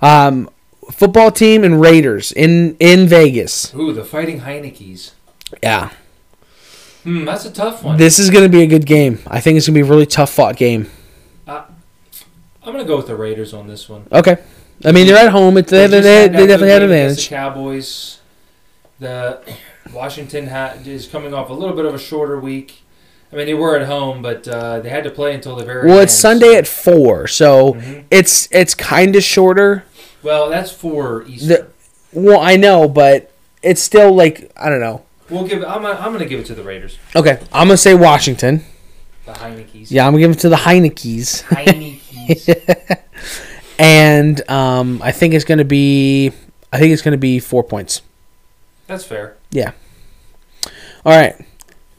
[0.00, 0.48] Um,
[0.90, 3.74] football team and Raiders in in Vegas.
[3.74, 5.14] Ooh, the Fighting Heinicke's.
[5.62, 5.90] Yeah,
[7.02, 7.98] Hmm, that's a tough one.
[7.98, 9.18] this is going to be a good game.
[9.26, 10.88] I think it's going to be a really tough fought game.
[11.46, 11.64] I'm
[12.72, 14.06] gonna go with the Raiders on this one.
[14.12, 14.36] Okay,
[14.84, 15.56] I mean they're at home.
[15.58, 17.28] It's, they, they, they, they definitely had against advantage.
[17.28, 18.18] The Cowboys.
[19.00, 19.40] The
[19.92, 22.81] Washington ha- is coming off a little bit of a shorter week.
[23.32, 25.86] I mean, they were at home, but uh, they had to play until the very
[25.86, 26.04] Well, end.
[26.04, 28.04] it's Sunday at four, so Mhm.
[28.10, 29.84] it's it's kind of shorter.
[30.22, 31.46] Well, that's for Easter.
[31.46, 31.66] The,
[32.12, 33.30] well, I know, but
[33.62, 35.02] it's still like I don't know.
[35.30, 35.64] we'll give.
[35.64, 35.80] I'm.
[35.82, 36.98] gonna- I'm going to give it to the Raiders.
[37.16, 38.64] Okay, I'm gonna say Washington.
[39.24, 39.90] The Heinicke's.
[39.90, 41.42] Yeah, I'm gonna give it to the Heinekies.
[41.44, 42.48] Heinicke's.
[43.78, 46.32] and um, I think it's gonna be
[46.72, 48.02] I think it's gonna be four points.
[48.86, 49.36] that's fair.
[49.50, 49.72] Yeah.
[51.04, 51.34] All right,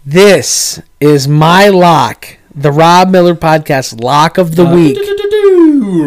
[0.05, 4.97] this is my lock, the Rob Miller podcast lock of the Uh, week.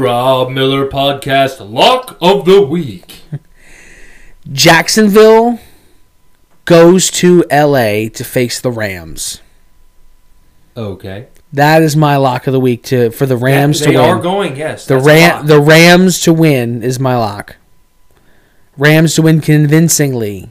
[0.03, 3.23] Rob Miller podcast lock of the week.
[4.53, 5.59] Jacksonville
[6.65, 8.09] goes to L.A.
[8.11, 9.41] to face the Rams.
[10.77, 11.27] Okay.
[11.53, 14.57] That is my lock of the week to for the Rams they to are going.
[14.57, 14.87] Yes.
[14.87, 17.57] the Ram the Rams to win is my lock.
[18.77, 20.51] Rams to win convincingly.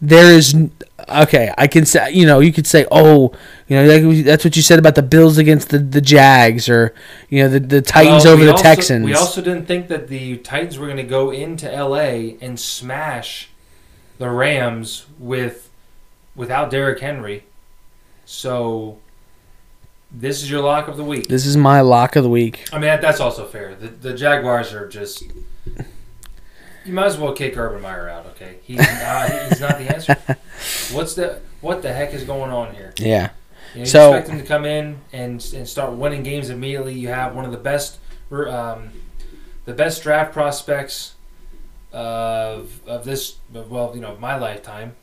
[0.00, 0.70] There is n-
[1.08, 1.52] okay.
[1.58, 3.32] I can say you know you could say oh
[3.66, 6.94] you know that- that's what you said about the Bills against the, the Jags or
[7.28, 9.04] you know the the Titans Well, over the also- Texans.
[9.04, 13.48] We also didn't think that the Titans were going to go into LA and smash
[14.18, 15.68] the Rams with
[16.36, 17.44] without Derrick Henry.
[18.24, 18.98] So
[20.10, 21.28] this is your lock of the week.
[21.28, 22.68] this is my lock of the week.
[22.72, 23.74] I mean that, that's also fair.
[23.74, 25.24] The, the Jaguars are just.
[26.88, 28.24] You might as well kick Urban Meyer out.
[28.28, 30.14] Okay, he's not, he's not the answer.
[30.96, 32.94] What's the what the heck is going on here?
[32.98, 33.30] Yeah.
[33.74, 36.94] You, know, you So- expect him to come in and and start winning games immediately.
[36.94, 37.98] You have one of the best,
[38.32, 38.90] um,
[39.66, 41.12] the best draft prospects
[41.92, 43.36] of of this.
[43.52, 44.96] Well, you know, my lifetime,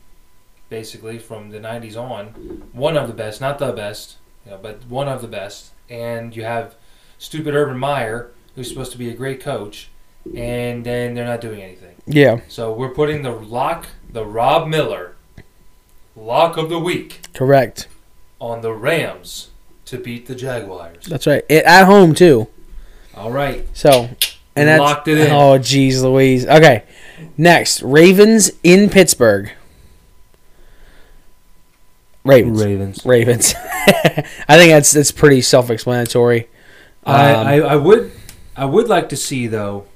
[0.68, 2.26] basically from the '90s on.
[2.72, 5.70] One of the best, not the best, you know, but one of the best.
[5.88, 6.74] And you have
[7.18, 9.88] stupid Urban Meyer, who's supposed to be a great coach,
[10.34, 11.94] and then they're not doing anything.
[12.06, 12.40] Yeah.
[12.48, 15.16] So we're putting the lock, the Rob Miller,
[16.14, 17.88] lock of the week Correct.
[18.40, 19.50] on the Rams
[19.86, 21.06] to beat the Jaguars.
[21.06, 21.44] That's right.
[21.48, 22.48] It, at home too.
[23.14, 23.66] All right.
[23.74, 24.08] So
[24.54, 25.30] and that's Locked it in.
[25.32, 26.46] Oh jeez Louise.
[26.46, 26.84] Okay.
[27.36, 29.50] Next, Ravens in Pittsburgh.
[32.24, 32.64] Ravens.
[32.64, 33.06] Ravens.
[33.06, 33.54] Ravens.
[33.66, 36.48] I think that's that's pretty self-explanatory.
[37.04, 38.10] I, Um, I, I would
[38.56, 39.86] I would like to see though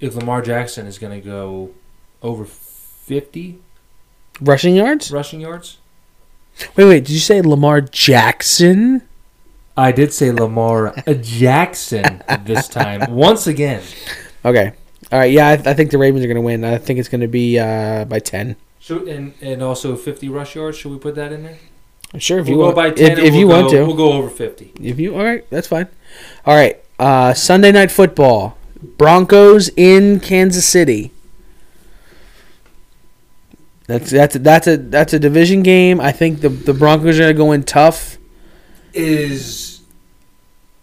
[0.00, 1.70] if Lamar Jackson is going to go
[2.22, 3.58] over 50
[4.40, 5.10] Rushing yards?
[5.10, 5.78] rushing yards.
[6.76, 7.04] Wait, wait.
[7.04, 9.02] Did you say Lamar Jackson?
[9.76, 13.82] I did say Lamar Jackson this time once again.
[14.44, 14.72] Okay.
[15.12, 15.30] All right.
[15.32, 16.64] Yeah, I, I think the Ravens are going to win.
[16.64, 18.56] I think it's going to be uh, by ten.
[18.80, 20.76] Should, and and also 50 rush yards.
[20.78, 21.58] Should we put that in there?
[22.18, 22.76] Sure, if we'll you go want.
[22.76, 23.84] by 10 if if we'll you go, want to.
[23.86, 24.72] We'll go over 50.
[24.82, 25.86] If you all right, that's fine.
[26.44, 31.12] All right, uh, Sunday night football: Broncos in Kansas City.
[33.86, 36.00] That's that's a, that's a that's a division game.
[36.00, 38.18] I think the the Broncos are gonna go in tough.
[38.92, 39.80] Is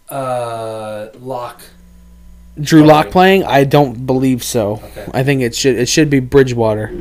[0.09, 1.61] uh lock
[2.59, 3.43] Drew Lock playing?
[3.43, 4.81] I don't believe so.
[4.83, 5.07] Okay.
[5.13, 6.91] I think it should it should be Bridgewater.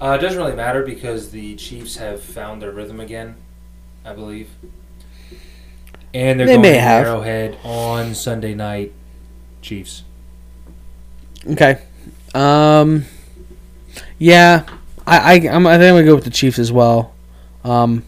[0.00, 3.36] Uh, it doesn't really matter because the Chiefs have found their rhythm again,
[4.04, 4.50] I believe.
[6.12, 7.06] And they're They going may to have.
[7.06, 8.92] Arrowhead on Sunday night.
[9.62, 10.02] Chiefs.
[11.50, 11.78] Okay.
[12.34, 13.04] Um.
[14.18, 14.64] Yeah,
[15.06, 17.14] I I I'm, I think I'm gonna go with the Chiefs as well.
[17.64, 18.04] Um,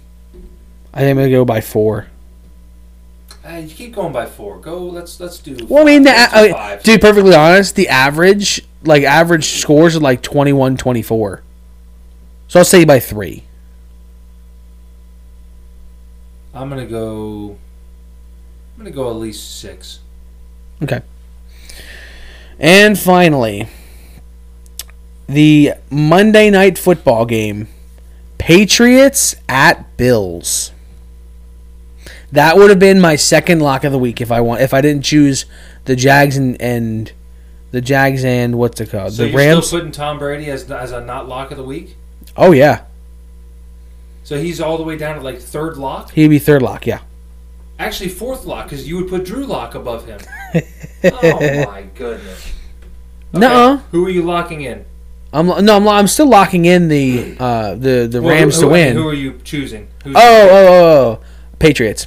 [0.92, 2.06] I think I'm gonna go by four.
[3.44, 4.58] Uh, you keep going by four.
[4.58, 4.84] Go.
[4.84, 5.56] Let's let's do.
[5.68, 6.82] Well, I mean, the, five.
[6.82, 11.42] to be perfectly honest, the average, like average scores are like 21, 24.
[12.48, 13.44] So I'll say by three.
[16.54, 17.56] I'm gonna go.
[18.76, 20.00] I'm gonna go at least six.
[20.82, 21.00] Okay.
[22.58, 23.68] And finally,
[25.28, 27.68] the Monday night football game,
[28.38, 30.72] Patriots at Bills.
[32.32, 34.80] That would have been my second lock of the week if I want if I
[34.80, 35.46] didn't choose
[35.86, 37.10] the Jags and, and
[37.70, 39.66] the Jags and what's it called So the you're Rams.
[39.66, 41.96] still putting Tom Brady as as a not lock of the week.
[42.36, 42.82] oh yeah,
[44.24, 46.12] So he's all the way down to like third lock.
[46.12, 46.86] he'd be third lock.
[46.86, 47.00] Yeah.
[47.78, 50.20] Actually, fourth lock because you would put Drew Lock above him.
[51.04, 52.52] oh my goodness.
[53.32, 53.76] Nuh-uh.
[53.92, 54.84] Who are you locking in?
[55.32, 58.68] I'm no, I'm, I'm still locking in the uh, the the Well, Rams who, to
[58.68, 58.96] win.
[58.96, 59.88] Who are you choosing?
[60.02, 61.24] Who's Oh, oh, oh, oh,
[61.58, 62.06] Patriots.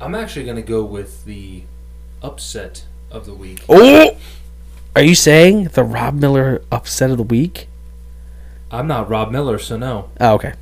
[0.00, 1.64] I'm actually going to go with the
[2.22, 3.64] upset of the week.
[3.68, 4.16] Oh,
[4.94, 7.66] are you saying the Rob Miller upset of the week?
[8.70, 10.10] I'm not Rob Miller, so no.
[10.20, 10.52] Oh, okay.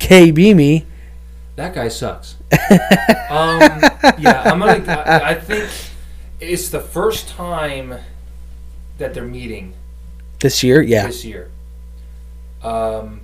[0.00, 0.86] KB me.
[1.56, 2.36] That guy sucks.
[3.30, 3.60] um,
[4.18, 4.82] yeah, I'm gonna.
[4.88, 5.70] I, I think
[6.40, 7.96] it's the first time
[8.98, 9.74] that they're meeting
[10.40, 11.06] This year, yeah.
[11.06, 11.50] this year.
[12.62, 13.20] Um,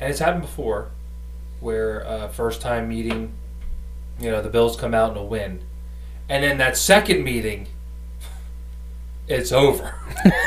[0.00, 0.90] and it's happened before,
[1.60, 3.32] where uh, first time meeting,
[4.20, 5.62] you know, the Bills come out and a win,
[6.28, 7.68] and then that second meeting,
[9.26, 9.94] it's over.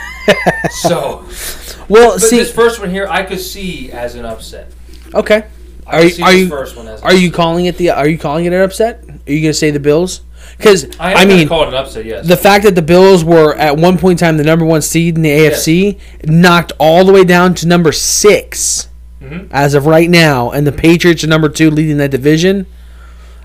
[0.70, 1.26] so,
[1.88, 4.72] Well, but see, this first one here, I could see as an upset.
[5.14, 5.46] okay.
[5.88, 7.90] Are you- are you- first one as Are you calling it the?
[7.92, 9.04] Are you calling it an upset?
[9.28, 10.22] Are you gonna say the Bills?
[10.58, 12.06] Because I, I, mean, call it an upset.
[12.06, 12.28] Yes.
[12.28, 15.16] the fact that the Bills were at one point in time the number one seed
[15.16, 18.88] in the AFC knocked all the way down to number 6
[19.24, 19.48] Mhm.
[19.52, 22.66] as of right now, and the Patriots are number two leading that division.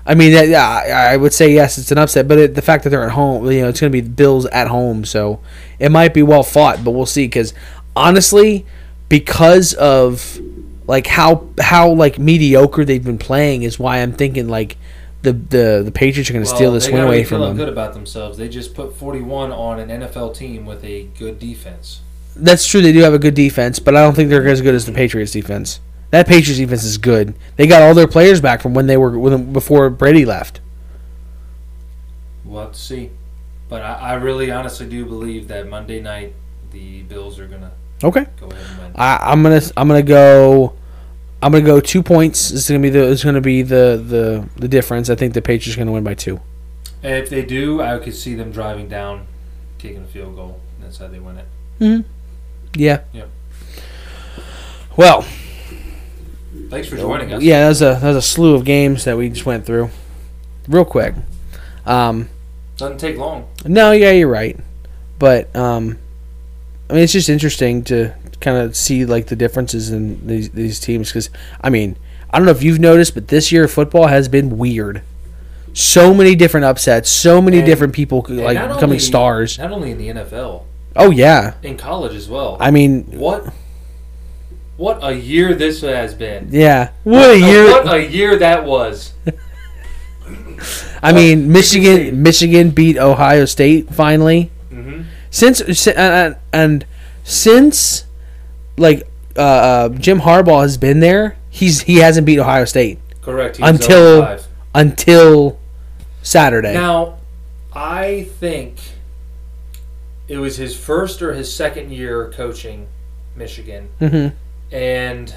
[0.05, 2.61] I mean, that, yeah, I I would say yes, it's an upset, but it, the
[2.61, 5.03] fact that they're at home, you know, it's going to be the Bills at home,
[5.05, 5.39] so
[5.79, 7.25] it might be well fought, but we'll see.
[7.25, 7.53] Because
[7.95, 8.65] honestly,
[9.09, 10.39] because of
[10.87, 14.77] like how how like mediocre they've been playing, is why I'm thinking like
[15.21, 17.57] the the the Patriots are going to steal this win away from them.
[17.57, 18.37] good about themselves.
[18.37, 22.01] They just put 41 on an NFL team with a good defense.
[22.35, 22.81] That's true.
[22.81, 24.91] They do have a good defense, but I don't think they're as good as the
[24.91, 25.79] Patriots defense.
[26.11, 27.35] That Patriots defense is good.
[27.57, 30.61] They got all their players back from when they were when, before Brady left.
[32.45, 33.11] We'll have to see.
[33.67, 36.33] But I, I really honestly do believe that Monday night
[36.71, 37.71] the Bills are gonna
[38.03, 38.25] Okay.
[38.39, 38.95] go ahead and.
[38.97, 40.73] I, I'm gonna I'm gonna go.
[41.41, 42.51] I'm gonna go two points.
[42.51, 45.09] It's gonna be the it's gonna be the the the difference.
[45.09, 46.39] I think the Patriots are gonna win by two.
[47.03, 49.27] If they do, I could see them driving down,
[49.77, 50.59] kicking a field goal.
[50.81, 51.45] That's how they win it.
[51.79, 52.09] Mm-hmm.
[52.75, 53.01] Yeah.
[53.13, 53.29] Yep.
[54.95, 55.25] Well,
[56.69, 57.41] Thanks for joining us.
[57.43, 59.89] yeah, that was a that was a slew of games that we just went through,
[60.67, 61.13] real quick.
[61.85, 62.29] Um,
[62.77, 63.47] Doesn't take long.
[63.63, 64.59] No, yeah, you're right.
[65.19, 65.99] But um,
[66.89, 70.79] I mean, it's just interesting to kind of see like the differences in these these
[70.79, 71.29] teams because
[71.61, 71.97] I mean,
[72.31, 75.01] I don't know if you've noticed, but this year football has been weird.
[75.73, 79.57] So many different upsets, so many And- different people like becoming only- stars.
[79.59, 80.63] Not only in the NFL,
[80.95, 82.57] Oh yeah, in college as well.
[82.59, 83.53] I mean, what?
[84.77, 86.49] What a year this has been.
[86.51, 86.89] yeah.
[87.03, 87.65] What a year!
[87.71, 89.13] What a year that was.
[91.03, 91.51] I mean.
[91.51, 94.51] Michigan Michigan beat Ohio State finally.
[95.37, 96.85] Since si- and, and
[97.23, 98.05] since
[98.77, 103.59] like uh, uh, Jim Harbaugh has been there, he's he hasn't beat Ohio State Correct.
[103.61, 104.39] Until-
[104.73, 105.59] until
[106.23, 106.73] Saturday.
[106.73, 107.17] Now,
[107.73, 108.75] I think
[110.27, 112.87] it was his first or his second year coaching
[113.35, 114.27] Michigan, hmm
[114.71, 115.33] and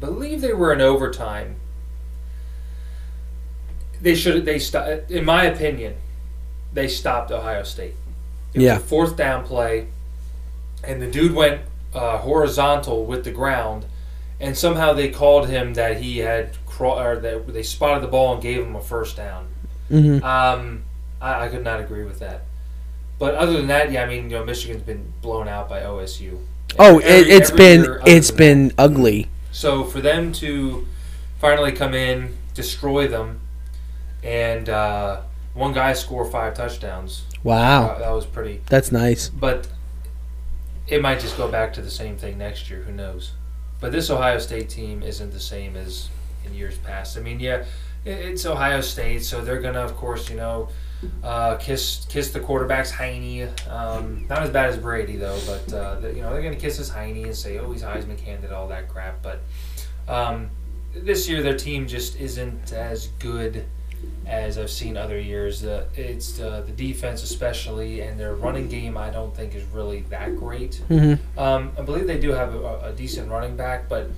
[0.00, 1.56] believe they were in overtime.
[4.00, 5.94] They should they st- in my opinion,
[6.72, 7.94] they stopped Ohio State.
[8.54, 8.74] It Yeah.
[8.74, 9.86] was a fourth down play,
[10.84, 11.62] and the dude went
[11.94, 13.84] uh, horizontal with the ground,
[14.40, 18.32] and somehow they called him that he had craw- or that they spotted the ball
[18.34, 19.46] and gave him a first down.
[19.88, 20.84] hmm Um,
[21.20, 22.42] I, I could not agree with that.
[23.18, 26.38] But other than that, yeah, I mean, you know, Michigan's been blown out by OSU.
[26.78, 28.74] Oh, Every- it, it's every been it's been that.
[28.78, 29.28] ugly.
[29.52, 30.86] so for them to
[31.38, 33.40] finally come in, destroy them,
[34.24, 35.20] and uh,
[35.54, 37.24] one guy score five touchdowns.
[37.42, 38.60] Wow, uh, that was pretty.
[38.66, 39.28] that's nice.
[39.28, 39.68] But
[40.88, 42.82] it might just go back to the same thing next year.
[42.82, 43.32] Who knows?
[43.80, 46.08] But this Ohio State team isn't the same as
[46.44, 47.16] in years past.
[47.16, 47.64] I mean, yeah,
[48.04, 50.68] it's Ohio State, so they're gonna, of course, you know,
[51.24, 53.48] uh, kiss kiss the quarterback's hiney.
[53.68, 56.76] Um, not as bad as Brady though, but uh, they- you know they're gonna kiss
[56.78, 59.20] his hiney and say, "Oh, he's Heisman candidate," all that crap.
[59.22, 59.40] But
[60.08, 60.50] um,
[60.94, 63.64] this year, their team just isn't as good
[64.26, 65.64] as I've seen other years.
[65.64, 68.96] Uh, it's uh, the defense, especially, and their running game.
[68.96, 70.76] I don't think is really that great.
[70.88, 74.10] hmm Um, I believe they do have a, a decent running back, but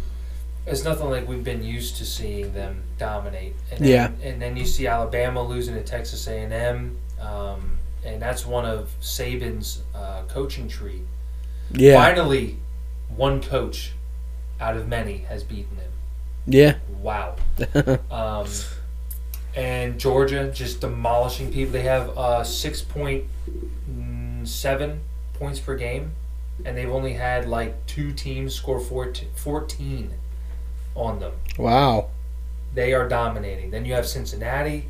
[0.66, 3.54] it's nothing like we've been used to seeing them dominate.
[3.70, 4.28] And then, Yeah.
[4.28, 8.64] And then you see Alabama losing to Texas A and M, um, and that's one
[8.66, 11.02] of Saban's uh, coaching tree.
[11.72, 12.58] Yeah, Finally,
[13.16, 13.92] one coach
[14.60, 15.90] out of many has beaten him.
[16.46, 16.76] yeah.
[17.00, 17.36] Wow.
[18.10, 18.46] um,
[19.56, 21.72] and Georgia just demolishing people.
[21.72, 23.24] They have uh, six point
[24.44, 25.00] seven
[25.34, 26.12] points per game,
[26.64, 30.10] and they've only had like two teams score 14, 14
[30.94, 31.32] on them.
[31.58, 32.08] wow.
[32.74, 33.70] They are dominating.
[33.70, 34.88] Then you have Cincinnati,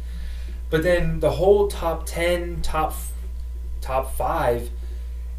[0.70, 2.94] but then the whole top ten, top
[3.82, 4.70] top five,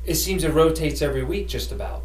[0.05, 2.03] it seems it rotates every week just about.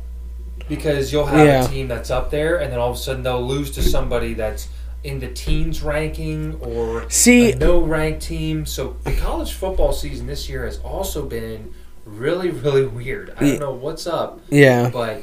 [0.67, 1.65] Because you'll have Yeah.
[1.65, 4.33] a team that's up there, and then all of a sudden they'll lose to somebody
[4.33, 4.69] that's
[5.03, 8.67] in the teens ranking or See- a no ranked team.
[8.67, 11.73] So the college football season this year has also been
[12.05, 13.33] really, really weird.
[13.37, 14.91] I don't know what's up, Yeah.
[14.91, 15.23] but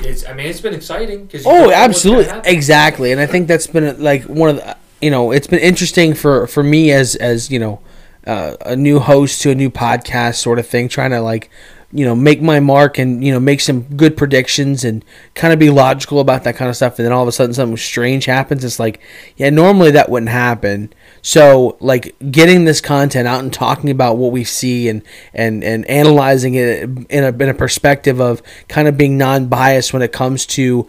[0.00, 0.26] it's.
[0.26, 3.10] I mean, it's been exciting because Oh, absolutely, exactly.
[3.12, 6.46] And I think that's been like one of the you know it's been interesting for
[6.46, 7.80] for me as as you know
[8.26, 11.50] uh, a new host to a new podcast sort of thing, trying to like
[11.94, 15.60] you know make my mark and you know make some good predictions and kind of
[15.60, 16.98] be logical about that kind of stuff.
[16.98, 18.64] And then all of a sudden something strange happens.
[18.64, 19.00] It's like
[19.36, 20.92] yeah, normally that wouldn't happen.
[21.22, 25.86] So like getting this content out and talking about what we see and and and
[25.86, 30.46] analyzing it in a in a perspective of kind of being non-biased when it comes
[30.46, 30.88] to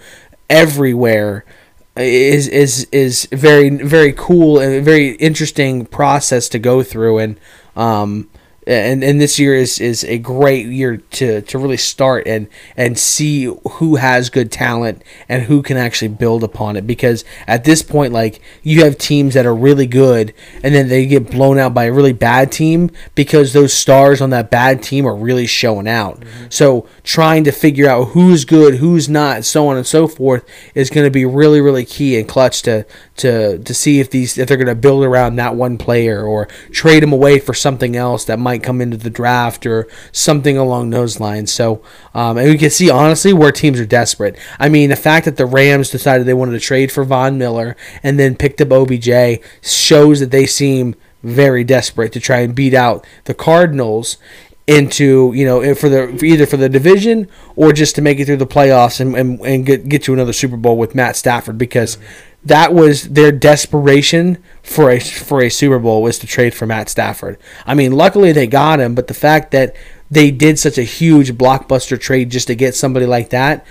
[0.49, 1.45] everywhere
[1.95, 7.39] is is is very very cool and very interesting process to go through and
[7.75, 8.29] um
[8.67, 12.97] and and this year is is a great year to to really start and and
[12.97, 16.87] see who has good talent and who can actually build upon it.
[16.87, 21.05] Because at this point like you have teams that are really good and then they
[21.05, 25.05] get blown out by a really bad team because those stars on that bad team
[25.05, 26.19] are really showing out.
[26.19, 26.45] Mm-hmm.
[26.49, 30.43] So trying to figure out who's good who's not so on and so forth
[30.73, 32.85] is going to be really really key and clutch to
[33.17, 36.47] to to see if these if they're going to build around that one player or
[36.71, 40.89] trade him away for something else that might come into the draft or something along
[40.89, 41.51] those lines.
[41.51, 41.81] So,
[42.13, 44.37] um, and we can see honestly where teams are desperate.
[44.59, 47.75] I mean, the fact that the Rams decided they wanted to trade for Von Miller
[48.03, 52.73] and then picked up OBJ shows that they seem very desperate to try and beat
[52.73, 54.17] out the Cardinals
[54.67, 58.25] into you know for the for either for the division or just to make it
[58.25, 61.57] through the playoffs and, and, and get get to another Super Bowl with Matt Stafford
[61.57, 61.97] because
[62.43, 66.89] that was their desperation for a for a Super Bowl was to trade for Matt
[66.89, 67.37] Stafford.
[67.65, 69.75] I mean, luckily they got him, but the fact that
[70.09, 73.65] they did such a huge blockbuster trade just to get somebody like that,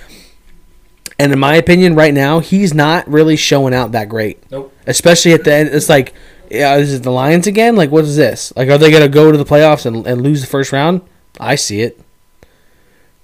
[1.19, 4.51] and in my opinion, right now he's not really showing out that great.
[4.51, 4.73] Nope.
[4.87, 6.13] Especially at the end, it's like,
[6.55, 7.77] yeah, is it the Lions again?
[7.77, 8.53] Like, what is this?
[8.57, 11.03] Like, are they gonna go to the playoffs and, and lose the first round?
[11.41, 12.01] I see it.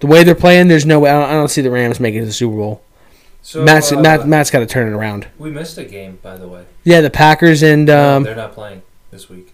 [0.00, 1.10] The way they're playing, there's no way.
[1.10, 2.82] I don't, I don't see the Rams making the Super Bowl.
[3.42, 5.26] So Matt's, uh, Matt, Matt's got to turn it around.
[5.38, 6.64] we missed a game, by the way.
[6.84, 9.52] Yeah, the Packers and No, um, they're not playing this week.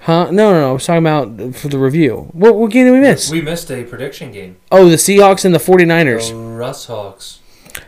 [0.00, 0.26] huh?
[0.30, 0.70] No, no, no.
[0.70, 2.28] I was talking about for the review.
[2.32, 3.30] What, what game did we miss?
[3.30, 4.56] We missed a prediction game.
[4.70, 6.28] Oh, the Seahawks and the 49ers.
[6.30, 7.40] The Russ Hawks.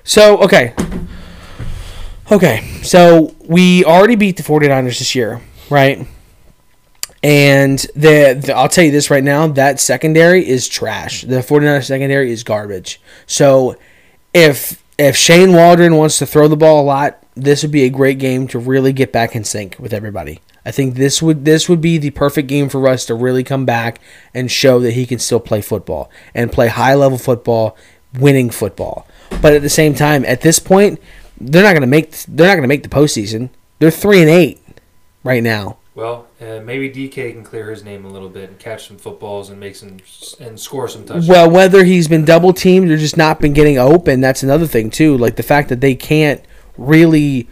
[0.04, 0.74] So, okay.
[2.30, 2.62] Okay.
[2.82, 6.06] So, we already beat the 49ers this year, right?
[7.22, 11.22] And the, the I'll tell you this right now, that secondary is trash.
[11.22, 13.00] The 49ers secondary is garbage.
[13.26, 13.76] So,
[14.34, 17.90] if if Shane Waldron wants to throw the ball a lot, this would be a
[17.90, 20.40] great game to really get back in sync with everybody.
[20.66, 23.64] I think this would this would be the perfect game for Russ to really come
[23.64, 24.00] back
[24.34, 27.76] and show that he can still play football and play high level football,
[28.18, 29.06] winning football.
[29.40, 31.00] But at the same time, at this point,
[31.40, 33.50] they're not gonna make they're not gonna make the postseason.
[33.78, 34.60] They're three and eight
[35.24, 35.78] right now.
[35.94, 39.50] Well, uh, maybe DK can clear his name a little bit and catch some footballs
[39.50, 39.96] and make some
[40.38, 41.28] and score some touchdowns.
[41.28, 44.90] Well, whether he's been double teamed or just not been getting open, that's another thing
[44.90, 45.16] too.
[45.18, 46.40] Like the fact that they can't
[46.76, 47.48] really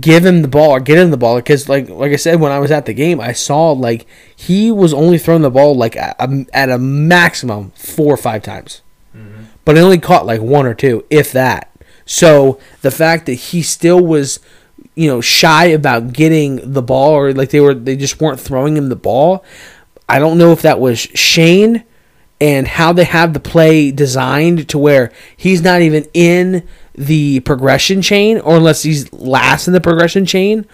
[0.00, 2.52] give him the ball or get him the ball because, like, like I said, when
[2.52, 5.96] I was at the game, I saw like he was only throwing the ball like
[5.96, 8.82] at a, at a maximum four or five times,
[9.64, 11.70] but he only caught like one or two, if that.
[12.06, 14.40] So the fact that he still was,
[14.94, 18.76] you know, shy about getting the ball or like they were, they just weren't throwing
[18.76, 19.44] him the ball.
[20.08, 21.84] I don't know if that was Shane
[22.40, 28.02] and how they have the play designed to where he's not even in the progression
[28.02, 30.66] chain or unless he's last in the progression chain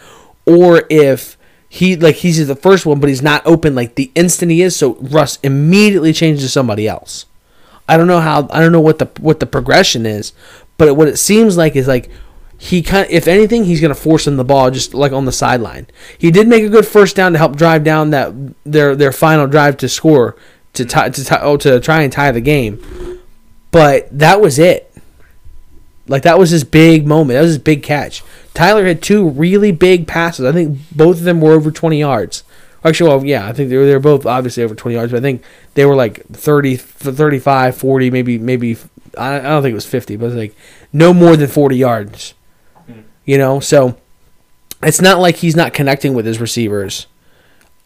[0.45, 1.37] or if
[1.69, 4.77] he like he's the first one but he's not open like the instant he is
[4.77, 7.27] so Russ immediately changes to somebody else.
[7.89, 10.33] I don't know how I don't know what the what the progression is,
[10.79, 12.11] but what it seems like is like
[12.59, 15.25] he kind of, if anything he's going to force him the ball just like on
[15.25, 15.87] the sideline.
[16.17, 18.33] He did make a good first down to help drive down that
[18.65, 20.37] their their final drive to score
[20.75, 23.21] to tie, to tie, oh, to try and tie the game.
[23.71, 24.95] But that was it.
[26.07, 27.37] Like that was his big moment.
[27.37, 28.23] That was his big catch.
[28.55, 30.45] Tyler had two really big passes.
[30.45, 32.45] I think both of them were over 20 yards.
[32.85, 35.19] Actually, well, yeah, I think they were, they were both obviously over 20 yards, but
[35.19, 35.43] I think
[35.75, 38.77] they were like 30, 35, 40, maybe, maybe,
[39.19, 40.57] I don't think it was 50, but it was like
[40.93, 42.35] no more than 40 yards.
[43.25, 43.97] You know, so
[44.83, 47.07] it's not like he's not connecting with his receivers.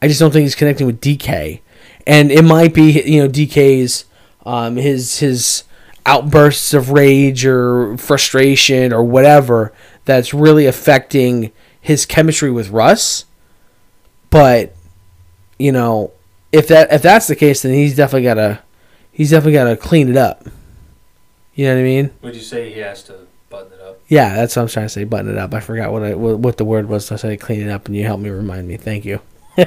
[0.01, 1.61] I just don't think he's connecting with DK,
[2.07, 4.07] and it might be you know DK's
[4.45, 5.65] um, his his
[6.07, 9.73] outbursts of rage or frustration or whatever
[10.05, 11.51] that's really affecting
[11.81, 13.25] his chemistry with Russ.
[14.31, 14.75] But
[15.59, 16.13] you know,
[16.53, 18.61] if that if that's the case, then he's definitely gotta
[19.13, 20.47] he's definitely gotta clean it up.
[21.57, 22.11] You know what I mean?
[22.23, 23.99] Would you say he has to button it up?
[24.09, 25.05] Yeah, that's what I'm trying to say.
[25.05, 25.53] Button it up.
[25.55, 27.07] I forgot what I what, what the word was.
[27.07, 28.77] So I said clean it up, and you helped me remind me.
[28.77, 29.21] Thank you.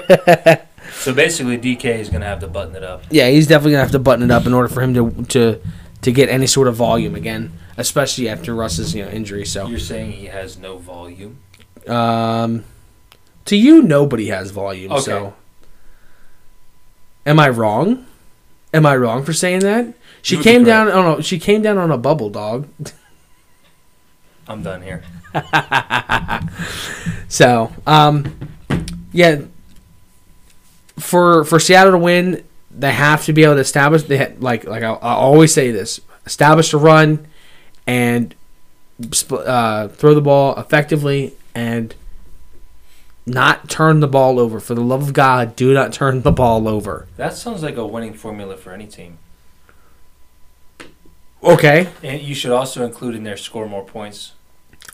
[0.93, 3.03] So basically, DK is gonna have to button it up.
[3.11, 5.61] Yeah, he's definitely gonna have to button it up in order for him to to
[6.01, 9.45] to get any sort of volume again, especially after Russ's you know injury.
[9.45, 11.39] So, You're saying he has no volume.
[11.87, 12.63] um,
[13.45, 14.91] to you, nobody has volume.
[14.93, 15.01] Okay.
[15.01, 15.33] So,
[17.25, 18.05] am I wrong?
[18.73, 19.93] Am I wrong for saying that?
[20.21, 22.67] She You came down on a she came down on a bubble dog.
[24.47, 25.03] I'm done here.
[27.29, 28.35] So, um,
[29.13, 29.41] yeah,
[30.97, 34.03] for for Seattle to win, they have to be able to establish.
[34.03, 37.27] They ha- like like I, I always say this: establish a run
[37.85, 38.33] and
[39.13, 41.93] sp- uh, throw the ball effectively and
[43.27, 44.59] not turn the ball over.
[44.59, 47.07] For the love of God, do not turn the ball over.
[47.15, 49.19] That sounds like a winning formula for any team.
[51.43, 51.89] Okay.
[52.03, 54.33] And you should also include in there score more points.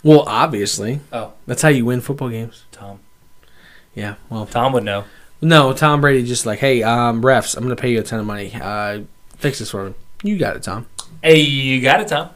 [0.04, 2.66] Well, obviously, Oh, that's how you win football games.
[2.72, 3.00] Tom.
[3.96, 4.16] Yeah.
[4.30, 5.06] Well, Tom would know.
[5.42, 8.26] No, Tom Brady just like, hey, um, refs, I'm gonna pay you a ton of
[8.26, 8.52] money.
[8.54, 9.02] Uh,
[9.38, 9.94] fix this for me.
[10.24, 10.86] You got it, Tom.
[11.24, 12.30] Hey, you got it, Tom.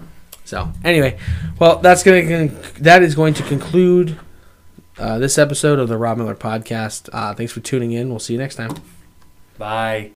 [0.46, 1.18] So anyway,
[1.60, 4.18] well, that's gonna con- that is going to conclude
[4.98, 7.08] uh, this episode of the Rob Miller podcast.
[7.14, 8.10] Uh, thanks for tuning in.
[8.10, 8.72] We'll see you next time.
[9.58, 10.08] Bye.